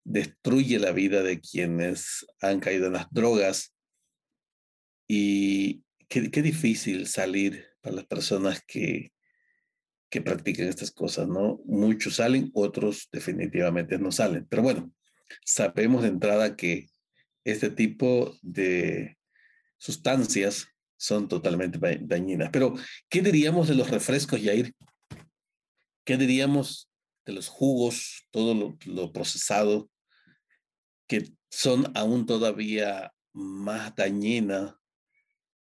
[0.08, 3.74] destruye la vida de quienes han caído en las drogas.
[5.06, 9.12] Y qué, difícil salir para las personas que,
[10.10, 11.60] que practican estas cosas, ¿no?
[11.64, 14.46] Muchos salen, otros definitivamente no salen.
[14.48, 14.92] Pero bueno,
[15.44, 16.88] sabemos de entrada que
[17.44, 19.18] este tipo de
[19.76, 22.50] sustancias son totalmente dañinas.
[22.50, 22.74] Pero,
[23.08, 24.74] ¿qué diríamos de los refrescos, Yair?
[26.04, 26.88] ¿Qué diríamos
[27.28, 29.90] de los jugos, todo lo, procesado,
[31.08, 34.74] que son aún todavía más dañinas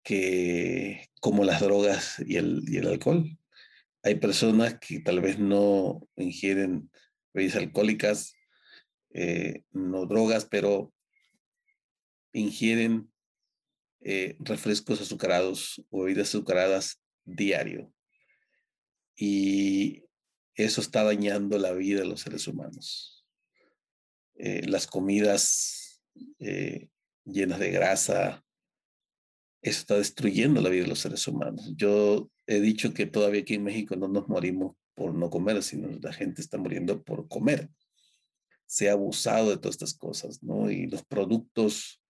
[0.03, 3.39] que como las drogas y el, y el alcohol?
[4.03, 6.91] Hay personas que tal vez no ingieren
[7.33, 8.35] bebidas alcohólicas,
[9.13, 10.93] eh, no drogas, pero
[12.33, 13.13] ingieren
[14.01, 17.93] eh, refrescos azucarados o bebidas azucaradas diario.
[19.17, 20.05] Y
[20.55, 23.20] eso está dañando la vida de los seres humanos.
[24.43, 26.01] Eh, las comidas
[26.39, 26.89] eh,
[27.27, 28.43] llenas de grasa,
[29.61, 31.75] eso está destruyendo la vida de los seres humanos.
[31.77, 35.91] Yo he dicho que todavía aquí en México no nos morimos por no comer, sino
[36.01, 37.69] la gente está muriendo por comer.
[38.65, 40.71] Se ha abusado de todas estas cosas, ¿no?
[40.71, 42.03] Y los productos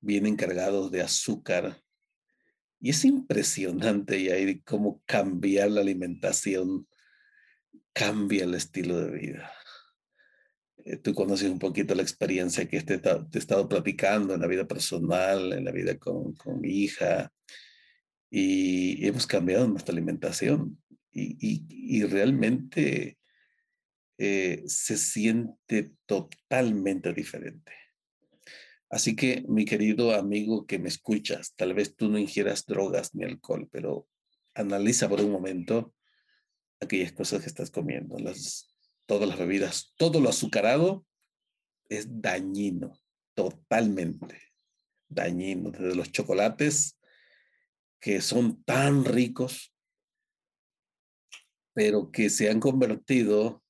[0.00, 1.80] vienen cargados de azúcar.
[2.80, 6.88] Y es impresionante, Yair, cómo cambiar la alimentación
[7.92, 9.52] cambia el estilo de vida.
[10.88, 14.46] Eh, tú conoces un poquito la experiencia que te, te, he estado platicando en la
[14.46, 17.30] vida personal, en la vida con, con mi hija,
[18.30, 23.18] y hemos cambiado nuestra alimentación y, y, y realmente
[24.18, 27.72] eh, se siente totalmente diferente.
[28.90, 33.24] Así que, mi querido amigo que me escuchas, tal vez tú no ingieras drogas ni
[33.24, 34.08] alcohol, pero
[34.54, 35.94] analiza por un momento
[36.80, 38.74] aquellas cosas que estás comiendo, las,
[39.08, 41.06] todas las bebidas, todo lo azucarado
[41.88, 42.92] es dañino,
[43.34, 44.38] totalmente
[45.08, 47.00] dañino, desde los chocolates
[48.00, 49.74] que son tan ricos,
[51.72, 53.64] pero que se han convertido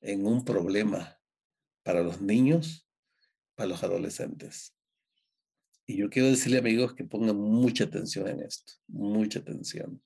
[0.00, 1.18] en un problema
[1.82, 2.88] para los niños,
[3.56, 4.72] para los adolescentes.
[5.84, 10.00] Y yo quiero decirle, amigos, que pongan mucha atención en esto, mucha atención.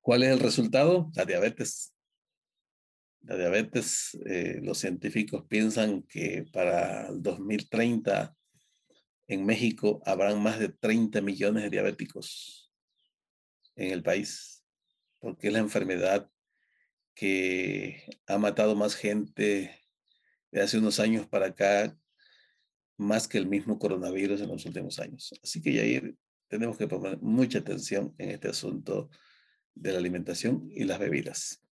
[0.00, 1.12] ¿Cuál es el resultado?
[1.14, 1.94] La diabetes.
[3.22, 8.36] La diabetes, eh, los científicos piensan que para el 2030
[9.28, 12.72] en México habrán más de 30 millones de diabéticos
[13.76, 14.64] en el país,
[15.20, 16.28] porque es la enfermedad
[17.14, 19.78] que ha matado más gente
[20.50, 21.96] de hace unos años para acá,
[22.96, 25.32] más que el mismo coronavirus en los últimos años.
[25.42, 26.02] Así que ya
[26.48, 29.10] tenemos que poner mucha atención en este asunto
[29.74, 31.62] de la alimentación y las bebidas.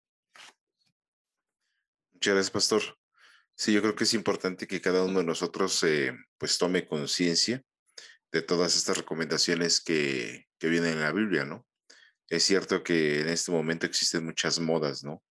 [2.20, 2.82] Muchas gracias, pastor.
[3.54, 7.62] Sí, yo creo que es importante que cada uno de nosotros eh, pues tome conciencia
[8.30, 11.66] de todas estas recomendaciones que, que vienen en la Biblia, ¿no?
[12.28, 15.22] Es cierto que en este momento existen muchas modas, ¿no?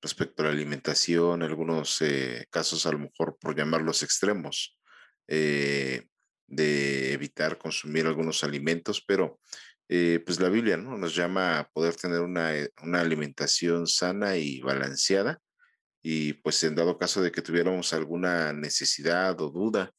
[0.00, 4.78] Respecto a la alimentación, algunos eh, casos a lo mejor por llamarlos extremos,
[5.26, 6.06] eh,
[6.46, 9.40] de evitar consumir algunos alimentos, pero
[9.88, 10.96] pues la Biblia ¿no?
[10.98, 15.40] nos llama a poder tener una, una, alimentación sana y balanceada
[16.02, 19.92] y pues en dado caso de que tuviéramos alguna necesidad o duda,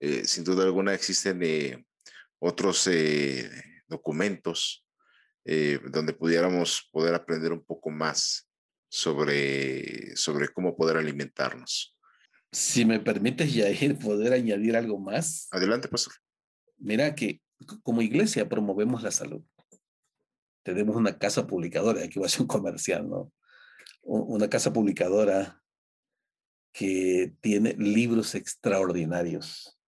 [0.00, 1.86] eh, sin duda alguna existen
[2.40, 2.90] otros
[3.86, 4.84] documentos
[5.44, 8.48] donde pudiéramos poder aprender un poco más
[8.92, 11.96] sobre, sobre cómo poder alimentarnos.
[12.52, 15.48] Si me permites, Yair, poder añadir algo más.
[15.50, 16.12] Adelante, pastor.
[16.76, 17.40] Mira que
[17.82, 19.42] como iglesia promovemos la salud.
[20.62, 23.32] Tenemos una casa publicadora, aquí va a ser un comercial, ¿no?
[24.02, 25.62] Una casa publicadora
[26.72, 29.78] que tiene libros extraordinarios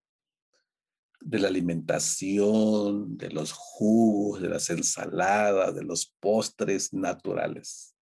[1.20, 7.96] de la alimentación, de los jugos, de las ensaladas, de los postres naturales.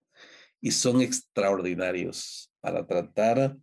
[0.61, 3.57] Y son extraordinarios para tratar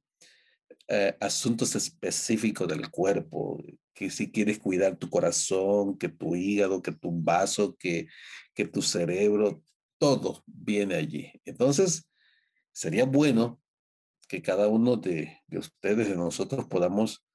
[0.87, 3.61] eh, asuntos específicos del cuerpo,
[3.93, 8.07] que si quieres cuidar tu corazón, que tu hígado, que tu vaso, que,
[8.55, 9.61] que tu cerebro,
[9.97, 11.31] todo viene allí.
[11.43, 12.08] Entonces,
[12.79, 13.61] sería bueno
[14.29, 17.25] que cada uno de, de ustedes, de nosotros, podamos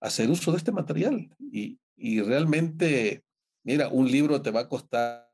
[0.00, 1.28] hacer uso de este material.
[1.38, 3.22] Y, y realmente,
[3.64, 5.30] mira, un libro te va a costar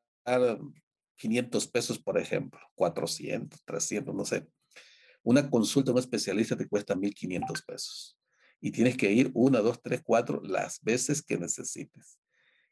[1.15, 4.49] 500 pesos, por ejemplo, 400, 300, no sé.
[5.23, 8.19] Una consulta a un especialista te cuesta 1.500 pesos
[8.61, 12.19] y tienes que ir una, dos, tres, cuatro las veces que necesites.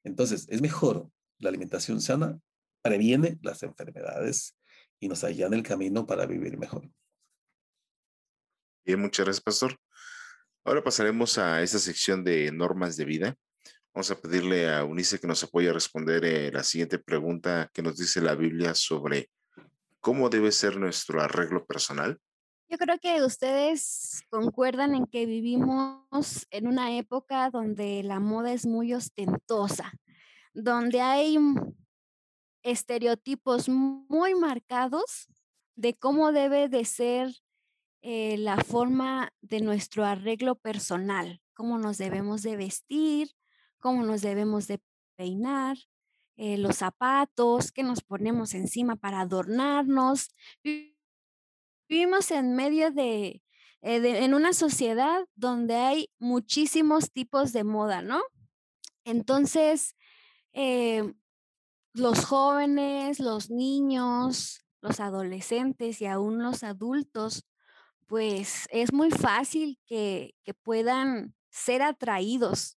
[0.02, 1.08] Entonces, es mejor
[1.38, 2.40] la alimentación sana,
[2.82, 4.57] previene las enfermedades
[5.00, 6.90] y nos allana el camino para vivir mejor.
[8.84, 9.76] Bien, muchas gracias, Pastor.
[10.64, 13.36] Ahora pasaremos a esta sección de normas de vida.
[13.94, 17.82] Vamos a pedirle a Unice que nos apoye a responder eh, la siguiente pregunta que
[17.82, 19.30] nos dice la Biblia sobre
[20.00, 22.18] cómo debe ser nuestro arreglo personal.
[22.70, 28.66] Yo creo que ustedes concuerdan en que vivimos en una época donde la moda es
[28.66, 29.92] muy ostentosa,
[30.52, 31.38] donde hay
[32.70, 35.28] estereotipos muy marcados
[35.76, 37.34] de cómo debe de ser
[38.02, 43.30] eh, la forma de nuestro arreglo personal, cómo nos debemos de vestir,
[43.78, 44.80] cómo nos debemos de
[45.16, 45.76] peinar,
[46.36, 50.28] eh, los zapatos que nos ponemos encima para adornarnos
[51.88, 53.40] vivimos en medio eh,
[53.80, 58.22] de, en una sociedad donde hay muchísimos tipos de moda, ¿no?
[59.04, 59.96] Entonces,
[60.52, 61.14] eh,
[61.98, 67.46] los jóvenes, los niños, los adolescentes y aún los adultos,
[68.06, 72.78] pues es muy fácil que, que puedan ser atraídos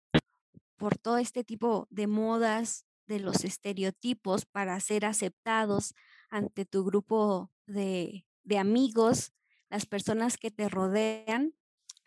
[0.78, 5.94] por todo este tipo de modas, de los estereotipos para ser aceptados
[6.30, 9.34] ante tu grupo de, de amigos,
[9.70, 11.54] las personas que te rodean.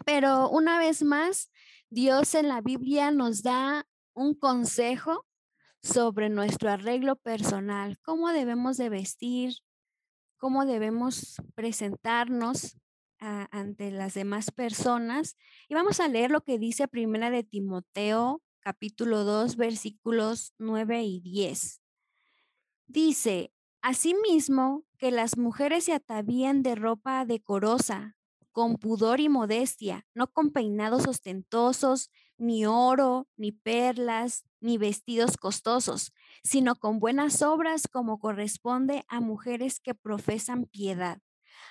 [0.04, 1.50] Pero una vez más,
[1.90, 5.26] Dios en la Biblia nos da un consejo
[5.82, 9.54] sobre nuestro arreglo personal, cómo debemos de vestir,
[10.38, 12.76] cómo debemos presentarnos
[13.18, 15.36] ante las demás personas.
[15.68, 21.20] Y vamos a leer lo que dice Primera de Timoteo, capítulo 2, versículos 9 y
[21.20, 21.82] 10.
[22.86, 28.16] Dice, asimismo, que las mujeres se atavían de ropa decorosa,
[28.52, 36.12] con pudor y modestia, no con peinados ostentosos, ni oro, ni perlas, ni vestidos costosos,
[36.42, 41.18] sino con buenas obras como corresponde a mujeres que profesan piedad.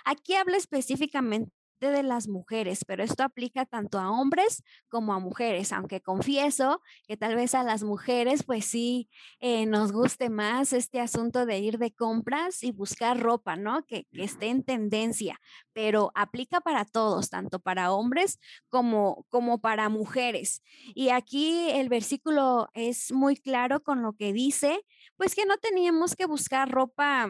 [0.06, 1.52] Aquí habla específicamente
[1.90, 7.18] de las mujeres, pero esto aplica tanto a hombres como a mujeres, aunque confieso que
[7.18, 9.10] tal vez a las mujeres pues sí
[9.40, 13.86] eh, nos guste más este asunto de ir de compras y buscar ropa, ¿no?
[13.86, 15.40] Que, que esté en tendencia,
[15.74, 20.62] pero aplica para todos, tanto para hombres como, como para mujeres.
[20.94, 24.82] Y aquí el versículo es muy claro con lo que dice,
[25.18, 27.30] pues que no teníamos que buscar ropa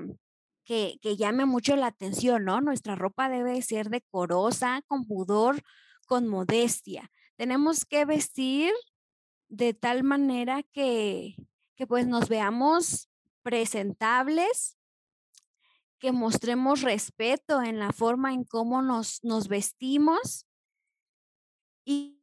[0.63, 2.61] que, llame mucho la atención, ¿no?
[2.61, 5.61] Nuestra ropa debe ser decorosa, con pudor,
[6.07, 7.11] con modestia.
[7.35, 8.71] Tenemos que vestir
[9.49, 11.35] de tal manera que,
[11.75, 13.09] que pues nos veamos
[13.43, 14.77] presentables,
[15.99, 20.47] que mostremos respeto en la forma en cómo nos, nos vestimos
[21.85, 22.21] y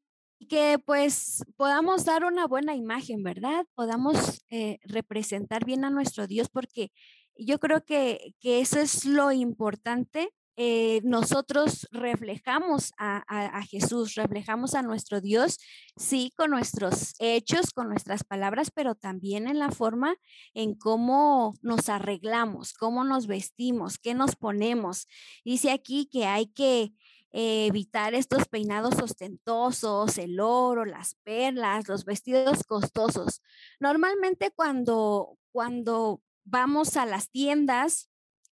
[0.49, 3.67] que pues podamos dar una buena imagen, ¿verdad?
[3.75, 6.91] Podamos eh, representar bien a nuestro Dios porque
[7.39, 10.31] yo creo que, eso es lo importante.
[10.61, 15.59] Eh, nosotros reflejamos a, a, Jesús, reflejamos a nuestro Dios,
[15.97, 20.17] sí, con nuestros hechos, con nuestras palabras, pero también en la forma
[20.55, 25.07] en cómo nos arreglamos, cómo nos vestimos, qué nos ponemos.
[25.45, 26.93] Dice aquí que hay que
[27.31, 33.43] evitar estos peinados ostentosos, el oro, las perlas, los vestidos costosos.
[33.79, 36.21] Normalmente cuando, cuando
[36.51, 38.09] vamos a las tiendas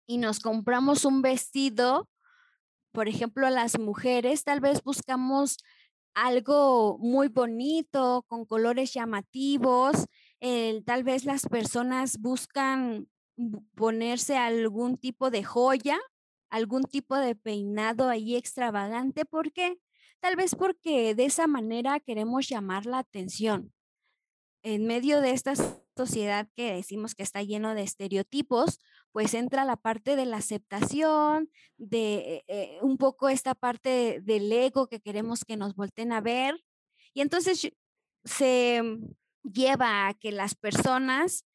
[0.05, 2.09] y nos compramos un vestido,
[2.91, 5.57] por ejemplo, las mujeres tal vez buscamos
[6.13, 10.07] algo muy bonito, con colores llamativos,
[10.85, 13.07] tal vez las personas buscan
[13.75, 15.97] ponerse algún tipo de joya,
[16.49, 19.79] algún tipo de peinado ahí extravagante, ¿por qué?
[20.19, 23.73] Tal vez porque de esa manera queremos llamar la atención.
[24.63, 25.53] En medio de esta
[26.05, 28.79] sociedad que decimos que está lleno de estereotipos,
[29.11, 34.87] pues entra la parte de la aceptación, de eh, un poco esta parte del ego
[34.87, 36.55] que queremos que nos volten a ver.
[37.13, 37.71] Y entonces
[38.23, 38.81] se
[39.43, 41.45] lleva a que las personas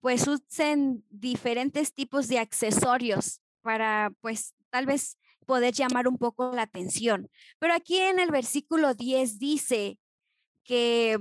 [0.00, 6.62] pues usen diferentes tipos de accesorios para pues tal vez poder llamar un poco la
[6.62, 7.30] atención.
[7.58, 9.98] Pero aquí en el versículo 10 dice
[10.64, 11.18] que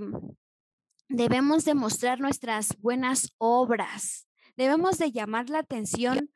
[1.09, 4.27] debemos demostrar nuestras buenas obras.
[4.55, 6.31] Debemos de llamar la atención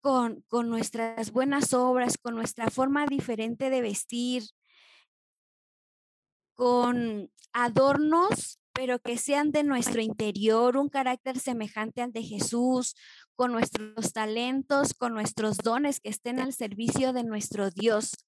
[0.00, 4.42] con, con, nuestras buenas obras, con nuestra forma diferente de vestir,
[6.54, 12.94] con adornos, pero que sean de nuestro interior, un carácter semejante al de Jesús,
[13.34, 18.26] con nuestros talentos, con nuestros dones que estén al servicio de nuestro Dios.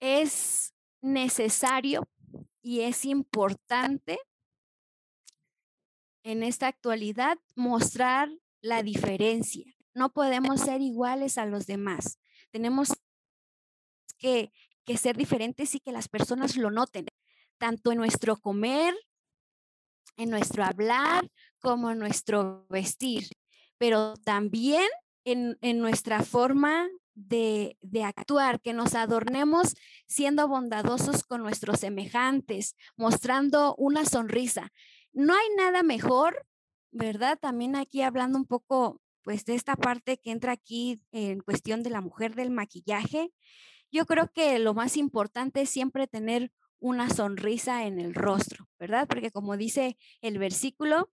[0.00, 2.08] Es necesario
[2.62, 4.18] y es importante
[6.22, 8.30] en esta actualidad mostrar
[8.60, 9.64] la diferencia.
[9.94, 12.18] No podemos ser iguales a los demás.
[12.50, 12.92] Tenemos
[14.18, 14.52] que,
[14.84, 17.06] que ser diferentes y que las personas lo noten,
[17.58, 18.94] tanto en nuestro comer,
[20.16, 21.30] en nuestro hablar,
[21.60, 23.28] como en nuestro vestir,
[23.78, 24.88] pero también
[25.24, 26.88] en, en nuestra forma
[27.18, 29.74] de, actuar, que nos adornemos
[30.06, 34.72] siendo bondadosos con nuestros semejantes, mostrando una sonrisa.
[35.12, 36.46] No hay nada mejor,
[36.90, 37.38] ¿verdad?
[37.40, 41.90] También aquí hablando un poco, pues, de esta parte que entra aquí en cuestión de
[41.90, 43.32] la mujer del maquillaje.
[43.90, 49.08] Yo creo que lo más importante es siempre tener una sonrisa en el rostro, ¿verdad?
[49.08, 51.10] Porque como dice el versículo,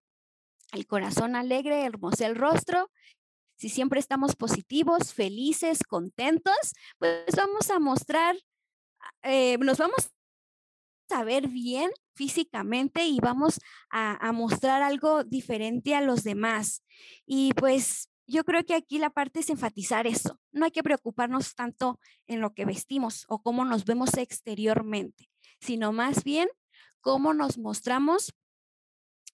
[0.71, 2.91] el corazón alegre hermosa el rostro
[3.55, 6.55] si siempre estamos positivos, felices, contentos,
[6.97, 8.35] pues vamos a mostrar,
[9.23, 10.11] eh, nos vamos
[11.09, 16.83] a ver bien físicamente y vamos a mostrar algo diferente a los demás.
[17.25, 20.39] Y pues yo creo que aquí la parte es enfatizar eso.
[20.51, 25.29] No hay que preocuparnos tanto en lo que vestimos o cómo nos vemos exteriormente,
[25.59, 26.49] sino más bien
[27.01, 28.33] cómo nos mostramos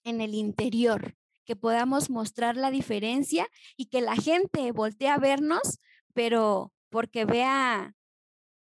[0.04, 5.80] en el interior que podamos mostrar la diferencia y que la gente voltee a vernos,
[6.14, 7.94] pero porque vea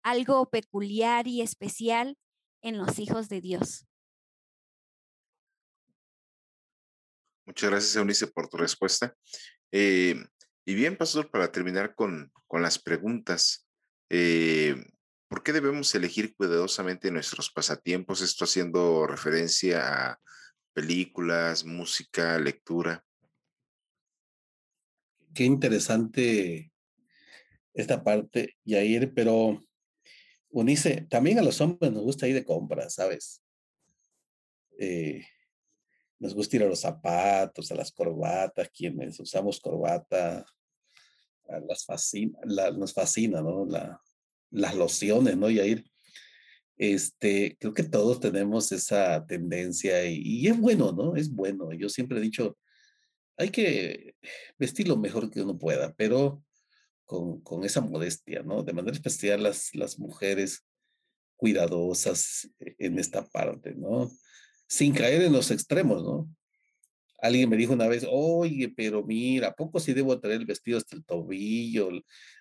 [0.03, 2.17] algo peculiar y especial
[2.61, 3.85] en los hijos de Dios.
[7.45, 9.15] Muchas gracias, Eunice, por tu respuesta.
[9.71, 10.15] Eh,
[10.65, 13.63] y bien, Pastor, para terminar con, con las preguntas,
[14.09, 14.73] Eh,
[15.29, 18.21] ¿Por qué debemos elegir cuidadosamente nuestros pasatiempos?
[18.21, 20.19] Esto haciendo referencia a
[20.77, 23.03] películas, música, lectura.
[25.33, 26.71] Qué interesante
[27.73, 29.59] esta parte, Yair, pero
[30.49, 33.41] Unice, también a los hombres nos gusta ir de compras, ¿sabes?
[34.77, 35.25] Eh,
[36.19, 40.45] nos gusta ir a los zapatos, a las corbatas, quienes usamos corbata,
[41.67, 42.37] las fascina,
[42.77, 43.65] nos fascina, ¿no?
[43.65, 43.99] La,
[44.51, 45.89] las lociones, ¿no, Yair?
[46.77, 51.15] Este, creo que todos tenemos esa tendencia y, y, es bueno, ¿no?
[51.15, 51.73] Es bueno.
[51.73, 52.57] Yo siempre he dicho,
[53.37, 54.15] hay que
[54.57, 56.43] vestir lo mejor que uno pueda, pero
[57.05, 58.63] con, con esa modestia, ¿no?
[58.63, 60.65] De manera especial las, las mujeres
[61.35, 64.11] cuidadosas en esta parte, ¿no?
[64.67, 66.29] Sin caer en los extremos, ¿no?
[67.19, 70.77] Alguien me dijo una vez, oye, pero mira, ¿a poco sí debo traer el vestido
[70.77, 71.89] hasta el tobillo,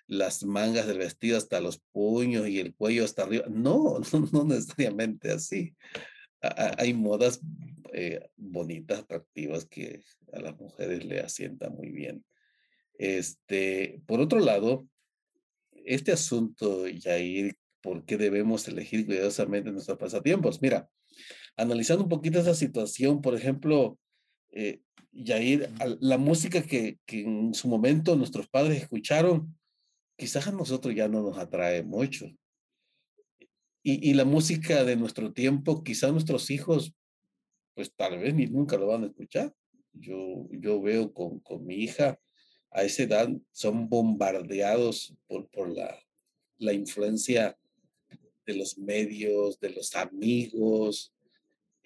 [0.05, 3.45] las mangas del vestido hasta los puños y el cuello hasta arriba?
[3.49, 3.99] No,
[4.31, 5.75] no, necesariamente así.
[6.41, 7.41] Hay modas
[7.93, 12.23] eh, bonitas, atractivas que a las mujeres le asientan muy bien.
[12.93, 14.87] Este, por otro lado,
[15.85, 20.61] este asunto, Yair, ¿por qué debemos elegir cuidadosamente nuestros pasatiempos?
[20.61, 20.89] Mira,
[21.55, 23.97] analizando un poquito esa situación, por ejemplo,
[24.51, 24.81] eh,
[25.11, 25.69] Yair,
[25.99, 29.57] la música que, que en su momento nuestros padres escucharon,
[30.15, 32.25] quizás a nosotros ya no nos atrae mucho.
[33.83, 36.93] Y, y, la música de nuestro tiempo, quizás nuestros hijos,
[37.73, 39.53] pues tal vez ni nunca lo van a escuchar.
[39.93, 42.19] Yo, yo veo con, con mi hija,
[42.71, 45.97] a esa edad son bombardeados por, por la,
[46.57, 47.57] la influencia
[48.45, 51.13] de los medios, de los amigos.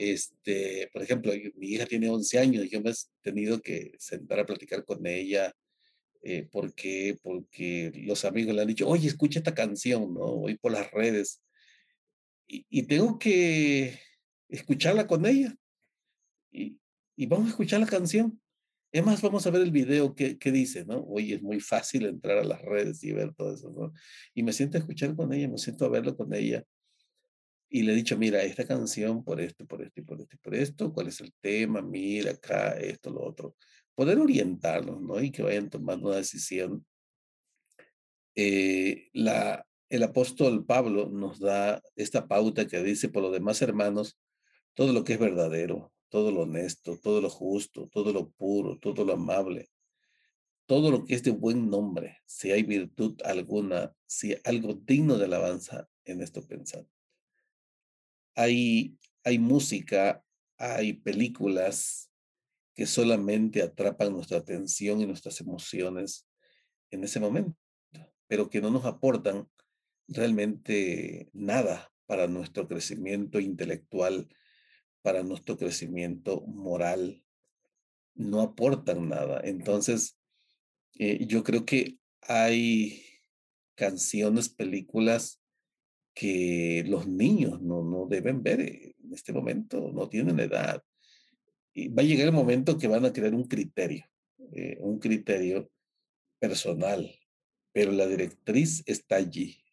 [0.03, 4.45] Este, por ejemplo, mi hija tiene 11 años, yo me he tenido que sentar a
[4.47, 5.53] platicar con ella
[6.23, 10.37] eh, porque, porque los amigos le han dicho, oye, escucha esta canción, ¿no?
[10.37, 11.43] Voy por las redes
[12.47, 13.99] y, y tengo que
[14.49, 15.55] escucharla con ella
[16.51, 16.79] y,
[17.15, 18.41] y vamos a escuchar la canción.
[18.91, 21.03] Es más, vamos a ver el video que, dice, ¿no?
[21.03, 23.93] Oye, es muy fácil entrar a las redes y ver todo eso, ¿no?
[24.33, 26.65] Y me siento a escuchar con ella, me siento a verlo con ella.
[27.73, 30.39] Y le he dicho, mira, esta canción por esto, por esto y por esto y
[30.39, 31.81] por esto, ¿cuál es el tema?
[31.81, 33.55] Mira acá, esto, lo otro.
[33.95, 35.21] Poder orientarlos, ¿no?
[35.21, 36.85] Y que vayan tomando una decisión.
[38.35, 44.19] Eh, la, el apóstol Pablo nos da esta pauta que dice, por lo demás, hermanos,
[44.73, 49.05] todo lo que es verdadero, todo lo honesto, todo lo justo, todo lo puro, todo
[49.05, 49.69] lo amable,
[50.65, 55.23] todo lo que es de buen nombre, si hay virtud alguna, si algo digno de
[55.23, 56.85] alabanza en esto pensar.
[58.35, 60.23] Hay, hay música,
[60.57, 62.11] hay películas
[62.73, 66.27] que solamente atrapan nuestra atención y nuestras emociones
[66.89, 67.57] en ese momento,
[68.27, 69.49] pero que no nos aportan
[70.07, 74.27] realmente nada para nuestro crecimiento intelectual,
[75.01, 77.23] para nuestro crecimiento moral,
[78.13, 79.41] no aportan nada.
[79.43, 80.17] Entonces,
[80.99, 83.03] eh, yo creo que hay
[83.75, 85.40] canciones, películas
[86.13, 90.83] que los niños no, no deben ver en este momento, no tienen edad.
[91.73, 94.05] Y va a llegar el momento que van a crear un criterio,
[94.53, 95.69] eh, un criterio
[96.39, 97.09] personal,
[97.71, 99.63] pero la directriz está allí.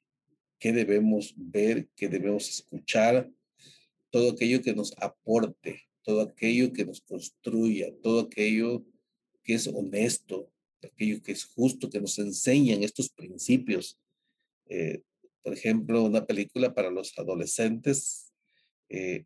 [0.61, 1.89] ¿Qué debemos ver?
[1.97, 3.31] ¿Qué debemos escuchar?
[4.11, 8.85] todo aquello que nos aporte, todo aquello que nos construya, todo aquello
[9.43, 10.51] que es honesto,
[10.83, 13.99] aquello que es justo, que nos enseñan estos principios.
[14.67, 15.03] Eh,
[15.49, 18.35] por ejemplo, una película para los adolescentes
[18.91, 19.25] eh,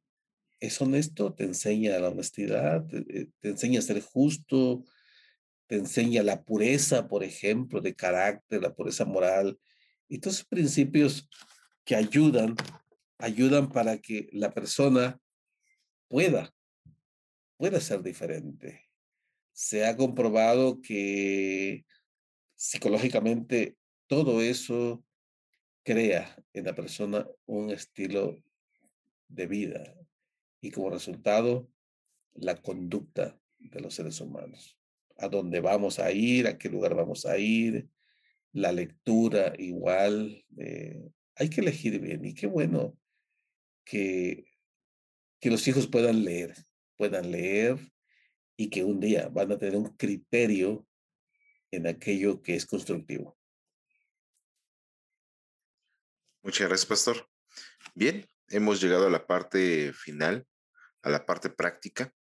[0.61, 4.85] es honesto, te enseña la honestidad, te, te, enseña a ser justo,
[5.67, 9.59] te enseña la pureza, por ejemplo, de carácter, la pureza moral,
[10.09, 11.29] esos principios
[11.85, 12.55] que ayudan
[13.19, 15.21] ayudan para que la persona
[16.07, 16.55] pueda,
[17.57, 18.89] pueda ser diferente.
[19.53, 21.85] Se ha comprobado que
[22.55, 25.05] psicológicamente todo eso
[25.83, 28.43] crea en la persona un estilo
[29.29, 29.95] de vida
[30.61, 31.69] y como resultado
[32.35, 34.79] la conducta de los seres humanos.
[35.17, 37.89] A dónde vamos a ir, a qué lugar vamos a ir,
[38.53, 40.45] la lectura igual.
[40.59, 41.03] Eh,
[41.37, 42.97] hay que elegir bien y qué bueno
[43.85, 44.45] que,
[45.41, 46.55] que los hijos puedan leer,
[46.97, 47.79] puedan leer
[48.57, 50.87] y que un día van a tener un criterio
[51.71, 53.37] en aquello que es constructivo.
[56.43, 57.29] Muchas gracias, pastor.
[57.95, 60.47] Bien, hemos llegado a la parte final,
[61.03, 62.13] a la parte práctica.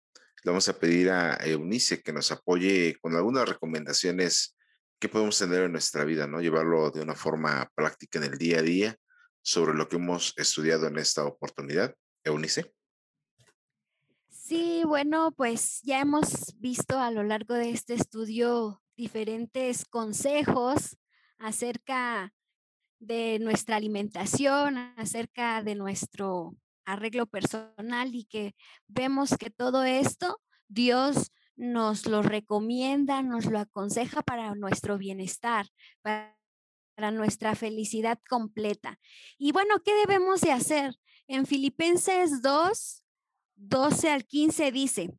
[0.45, 4.57] Le vamos a pedir a Eunice que nos apoye con algunas recomendaciones
[5.03, 6.41] ¿qué podemos tener en nuestra vida, no?
[6.41, 8.97] Llevarlo de una forma práctica en el día a día
[9.43, 11.93] sobre lo que hemos estudiado en esta oportunidad.
[12.23, 12.73] Eunice.
[14.29, 20.97] Sí, bueno, pues ya hemos visto a lo largo de este estudio diferentes consejos
[21.37, 22.33] acerca
[23.03, 28.55] de nuestra alimentación, acerca de nuestro arreglo personal y que
[28.86, 35.66] vemos que todo esto Dios nos lo recomienda, nos lo aconseja para nuestro bienestar,
[36.03, 36.36] para,
[37.12, 39.00] nuestra felicidad completa.
[39.36, 40.94] Y bueno, ¿qué debemos de hacer?
[41.26, 43.05] En Filipenses 2,
[43.57, 45.11] 12 al 15 dice,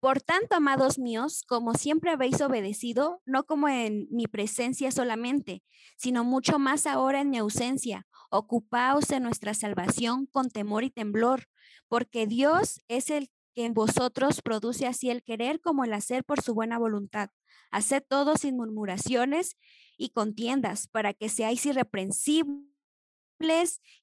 [0.00, 5.62] por tanto, amados míos, como siempre habéis obedecido, no como en mi presencia solamente,
[5.96, 11.46] sino mucho más ahora en mi ausencia, ocupaos de nuestra salvación con temor y temblor,
[11.88, 16.40] porque Dios es el que en vosotros produce así el querer como el hacer por
[16.40, 17.30] su buena voluntad.
[17.70, 19.56] Haced todo sin murmuraciones
[19.96, 22.69] y contiendas, para que seáis irreprensibles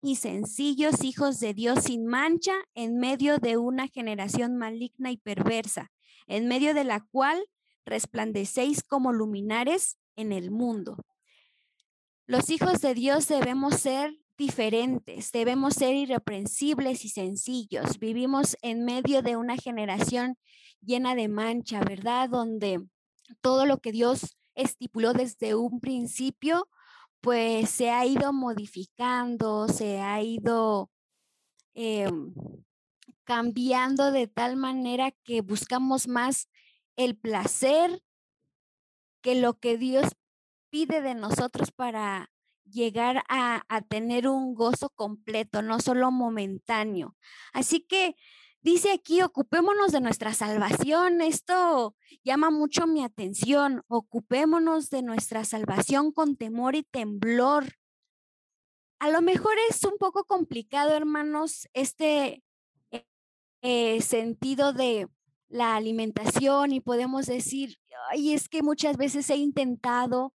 [0.01, 5.91] y sencillos hijos de Dios sin mancha en medio de una generación maligna y perversa,
[6.25, 7.45] en medio de la cual
[7.85, 10.97] resplandecéis como luminares en el mundo.
[12.25, 17.99] Los hijos de Dios debemos ser diferentes, debemos ser irreprensibles y sencillos.
[17.99, 20.37] Vivimos en medio de una generación
[20.81, 22.29] llena de mancha, ¿verdad?
[22.29, 22.83] Donde
[23.41, 26.67] todo lo que Dios estipuló desde un principio,
[27.21, 30.89] pues se ha ido modificando, se ha ido
[31.73, 32.33] em,
[33.23, 36.49] cambiando de tal manera que buscamos más
[36.95, 38.01] el placer
[39.21, 40.05] que lo que Dios
[40.69, 42.31] pide de nosotros para
[42.63, 47.15] llegar a, tener un gozo completo, no solo momentáneo.
[47.53, 48.15] Así que
[48.61, 51.21] dice aquí, ocupémonos de nuestra salvación.
[51.21, 53.83] Esto llama mucho mi atención.
[53.87, 57.65] Ocupémonos de nuestra salvación con temor y temblor.
[58.99, 62.43] A lo mejor es un poco complicado, hermanos, este
[63.61, 65.07] eh, sentido de
[65.49, 67.77] la alimentación y podemos decir,
[68.09, 70.33] ay, es que muchas veces he intentado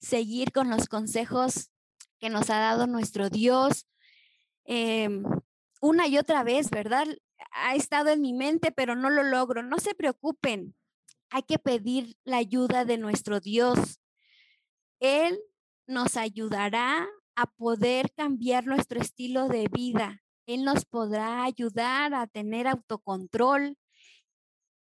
[0.00, 1.70] seguir con los consejos
[2.18, 3.86] que nos ha dado nuestro Dios.
[4.64, 5.24] Em,
[5.80, 7.06] una y otra vez, ¿verdad?
[7.52, 9.62] Ha estado en mi mente, pero no lo logro.
[9.62, 10.74] No se preocupen,
[11.30, 14.00] hay que pedir la ayuda de nuestro Dios.
[15.00, 15.38] Él
[15.86, 20.22] nos ayudará a poder cambiar nuestro estilo de vida.
[20.46, 23.78] Él nos podrá ayudar a tener autocontrol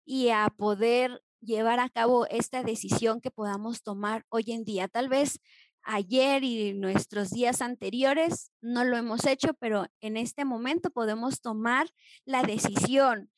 [0.05, 4.87] y a poder llevar a cabo esta decisión que podamos tomar hoy en día.
[4.87, 5.39] Tal vez
[5.87, 11.87] ayer y nuestros días anteriores no lo hemos hecho, pero en este momento podemos tomar
[12.25, 13.31] la decisión.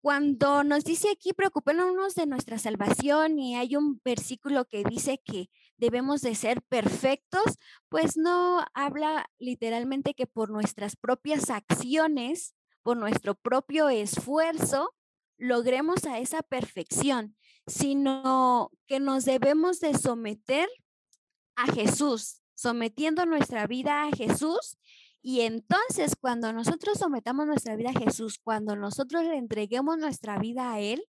[0.00, 5.50] Cuando nos dice aquí, preocupémonos de nuestra salvación y hay un versículo que dice que
[5.76, 13.34] debemos de ser perfectos, pues no habla literalmente que por nuestras propias acciones, por nuestro
[13.34, 14.94] propio esfuerzo,
[15.36, 17.36] logremos a esa perfección,
[17.66, 20.68] sino que nos debemos de someter
[21.58, 24.78] a Jesús, sometiendo nuestra vida a Jesús.
[25.20, 30.72] Y entonces cuando nosotros sometamos nuestra vida a Jesús, cuando nosotros le entreguemos nuestra vida
[30.72, 31.04] a Él,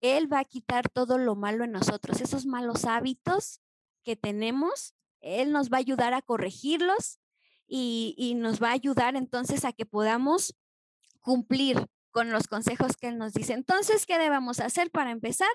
[0.00, 3.60] Él va a quitar todo lo malo en nosotros, esos malos hábitos
[4.02, 7.20] que tenemos, Él nos va a ayudar a corregirlos
[7.66, 10.56] y, y nos va a ayudar entonces a que podamos
[11.20, 13.52] cumplir con los consejos que Él nos dice.
[13.52, 15.50] Entonces, ¿qué debemos hacer para empezar?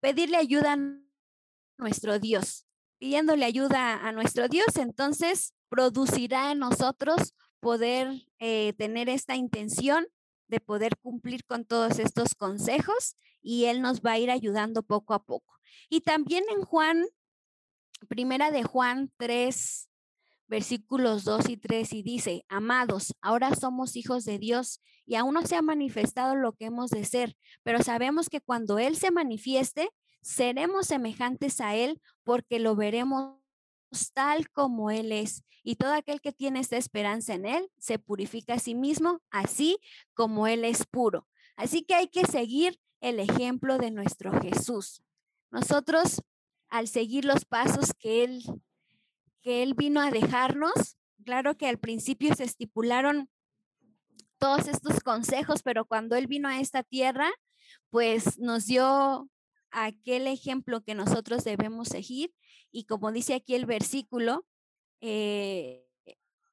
[0.00, 0.78] Pedirle ayuda a
[1.78, 2.67] nuestro Dios
[2.98, 10.06] pidiéndole ayuda a nuestro Dios, entonces producirá en nosotros poder eh, tener esta intención
[10.48, 15.14] de poder cumplir con todos estos consejos y Él nos va a ir ayudando poco
[15.14, 15.58] a poco.
[15.88, 17.04] Y también en Juan,
[18.08, 19.88] primera de Juan 3,
[20.46, 25.46] versículos 2 y 3, y dice, amados, ahora somos hijos de Dios y aún no
[25.46, 29.90] se ha manifestado lo que hemos de ser, pero sabemos que cuando Él se manifieste,
[30.28, 33.38] seremos semejantes a Él porque lo veremos
[34.12, 35.42] tal como Él es.
[35.62, 39.78] Y todo aquel que tiene esta esperanza en Él se purifica a sí mismo, así
[40.12, 41.26] como Él es puro.
[41.56, 45.02] Así que hay que seguir el ejemplo de nuestro Jesús.
[45.50, 46.22] Nosotros,
[46.68, 48.42] al seguir los pasos que Él,
[49.40, 53.30] que Él vino a dejarnos, claro que al principio se estipularon
[54.36, 57.30] todos estos consejos, pero cuando Él vino a esta tierra,
[57.88, 59.30] pues nos dio
[59.70, 62.34] aquel ejemplo que nosotros debemos seguir.
[62.70, 64.46] Y como dice aquí el versículo,
[65.00, 65.86] eh,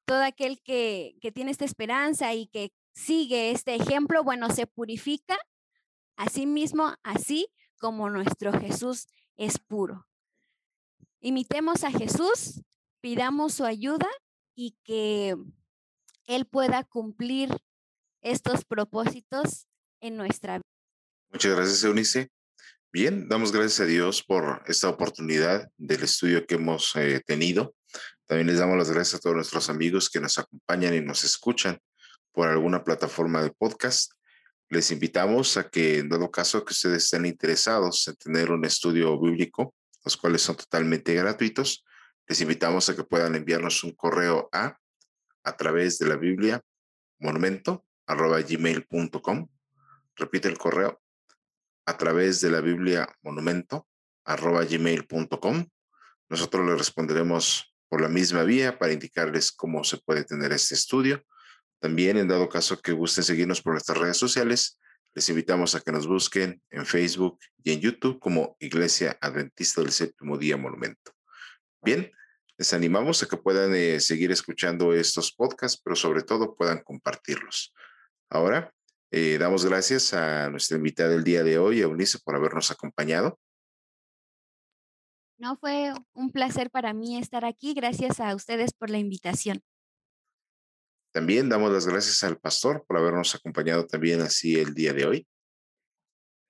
[0.04, 5.36] todo aquel que, que, tiene esta esperanza y que sigue este ejemplo, bueno, se purifica
[6.16, 7.48] a sí mismo, así
[7.78, 9.06] como nuestro Jesús
[9.36, 10.06] es puro.
[11.20, 12.62] imitemos a Jesús,
[13.00, 14.08] pidamos su ayuda
[14.54, 15.36] y que
[16.24, 17.50] Él pueda cumplir
[18.22, 19.66] estos propósitos
[20.00, 20.76] en nuestra vida.
[21.30, 22.30] Muchas gracias, Eunice.
[22.98, 27.74] Bien, damos gracias a Dios por esta oportunidad del estudio que hemos eh, tenido.
[28.24, 31.78] También les damos las gracias a todos nuestros amigos que nos acompañan y nos escuchan
[32.32, 34.12] por alguna plataforma de podcast.
[34.70, 39.20] Les invitamos a que, en dado caso que ustedes estén interesados en tener un estudio
[39.20, 41.84] bíblico, los cuales son totalmente gratuitos,
[42.26, 44.78] les invitamos a que puedan enviarnos un correo a
[45.44, 46.62] a través de la Biblia
[47.18, 49.48] monumento arroba gmail.com.
[50.16, 51.02] Repite el correo
[51.86, 53.86] a través de la Biblia monumento
[54.24, 55.66] arroba gmail.com.
[56.28, 61.24] Nosotros le responderemos por la misma vía para indicarles cómo se puede tener este estudio.
[61.80, 64.78] También, en dado caso que gusten seguirnos por nuestras redes sociales,
[65.14, 69.92] les invitamos a que nos busquen en Facebook y en YouTube como Iglesia Adventista del
[69.92, 71.12] Séptimo Día Monumento.
[71.82, 72.10] Bien,
[72.58, 77.72] les animamos a que puedan eh, seguir escuchando estos podcasts, pero sobre todo puedan compartirlos.
[78.28, 78.74] Ahora,
[79.10, 83.38] eh, damos gracias a nuestra invitada del día de hoy, Eunice, por habernos acompañado.
[85.38, 87.74] No, fue un placer para mí estar aquí.
[87.74, 89.62] Gracias a ustedes por la invitación.
[91.12, 95.26] También damos las gracias al pastor por habernos acompañado también así el día de hoy.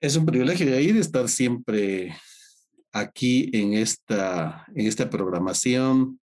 [0.01, 2.15] Es un privilegio de ir estar siempre
[2.91, 6.19] aquí en esta, en esta programación,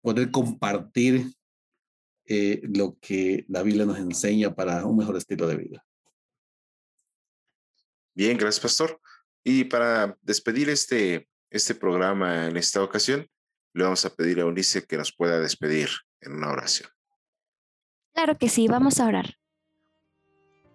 [0.00, 1.32] poder compartir
[2.26, 5.86] eh, lo que la Biblia nos enseña para un mejor estilo de vida.
[8.14, 9.00] Bien, gracias, Pastor.
[9.44, 13.28] Y para despedir este, este programa en esta ocasión,
[13.74, 15.88] le vamos a pedir a Unice que nos pueda despedir
[16.20, 16.90] en una oración.
[18.14, 19.36] Claro que sí, vamos a orar.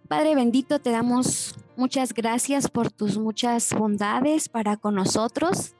[0.08, 5.76] Padre bendito, te damos muchas gracias por tus muchas bondades para con nosotros.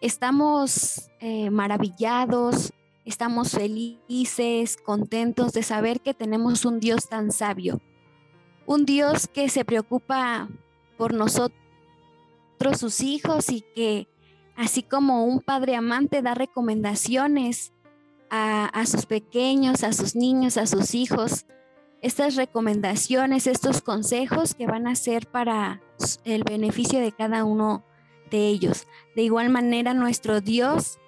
[0.00, 2.72] Estamos eh, maravillados,
[3.04, 7.80] estamos felices, contentos de saber que tenemos un Dios tan sabio,
[8.66, 10.48] un Dios que se preocupa
[10.96, 11.58] por nosotros,
[12.78, 14.08] sus hijos, y que
[14.56, 17.74] así como un padre amante da recomendaciones
[18.30, 21.44] a, a sus pequeños, a sus niños, a sus hijos,
[22.00, 25.82] estas recomendaciones, estos consejos que van a ser para
[26.24, 27.84] el beneficio de cada uno
[28.30, 28.86] de ellos.
[29.14, 30.98] De igual manera, nuestro Dios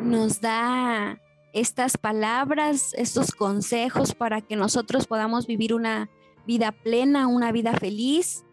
[0.00, 1.20] nos da
[1.52, 6.08] estas palabras, estos consejos para que nosotros podamos vivir una
[6.46, 8.44] vida plena, una vida feliz,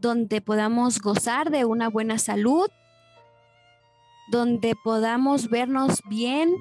[0.00, 2.68] donde podamos gozar de una buena salud,
[4.30, 6.54] donde podamos vernos bien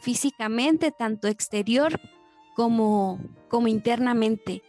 [0.00, 2.00] físicamente, tanto exterior
[2.56, 4.62] como, como internamente.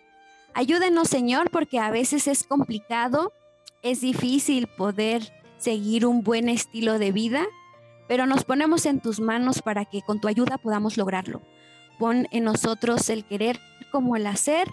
[0.53, 3.31] Ayúdenos, Señor, porque a veces es complicado,
[3.83, 7.45] es difícil poder seguir un buen estilo de vida,
[8.11, 11.41] pero nos ponemos en tus manos para que con tu ayuda podamos lograrlo.
[11.97, 13.57] Pon en nosotros el querer
[13.89, 14.69] como el hacer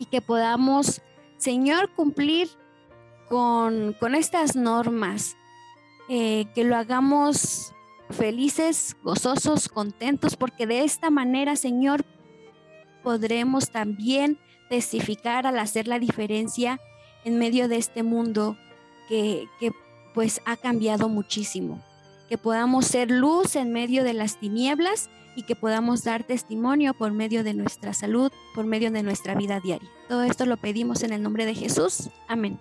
[0.00, 1.00] y que podamos,
[1.36, 2.48] Señor, cumplir
[3.28, 5.36] con, con estas normas,
[6.08, 7.72] eh, que lo hagamos
[8.10, 12.04] felices, gozosos, contentos, porque de esta manera, Señor,
[13.04, 14.36] podremos también
[14.68, 16.80] testificar al hacer la diferencia
[17.24, 18.58] en medio de este mundo
[19.08, 19.70] que, que
[20.12, 21.84] pues ha cambiado muchísimo.
[22.28, 27.12] Que podamos ser luz en medio de las tinieblas y que podamos dar testimonio por
[27.12, 29.88] medio de nuestra salud, por medio de nuestra vida diaria.
[30.08, 32.10] Todo esto lo pedimos en el nombre de Jesús.
[32.26, 32.58] Amén.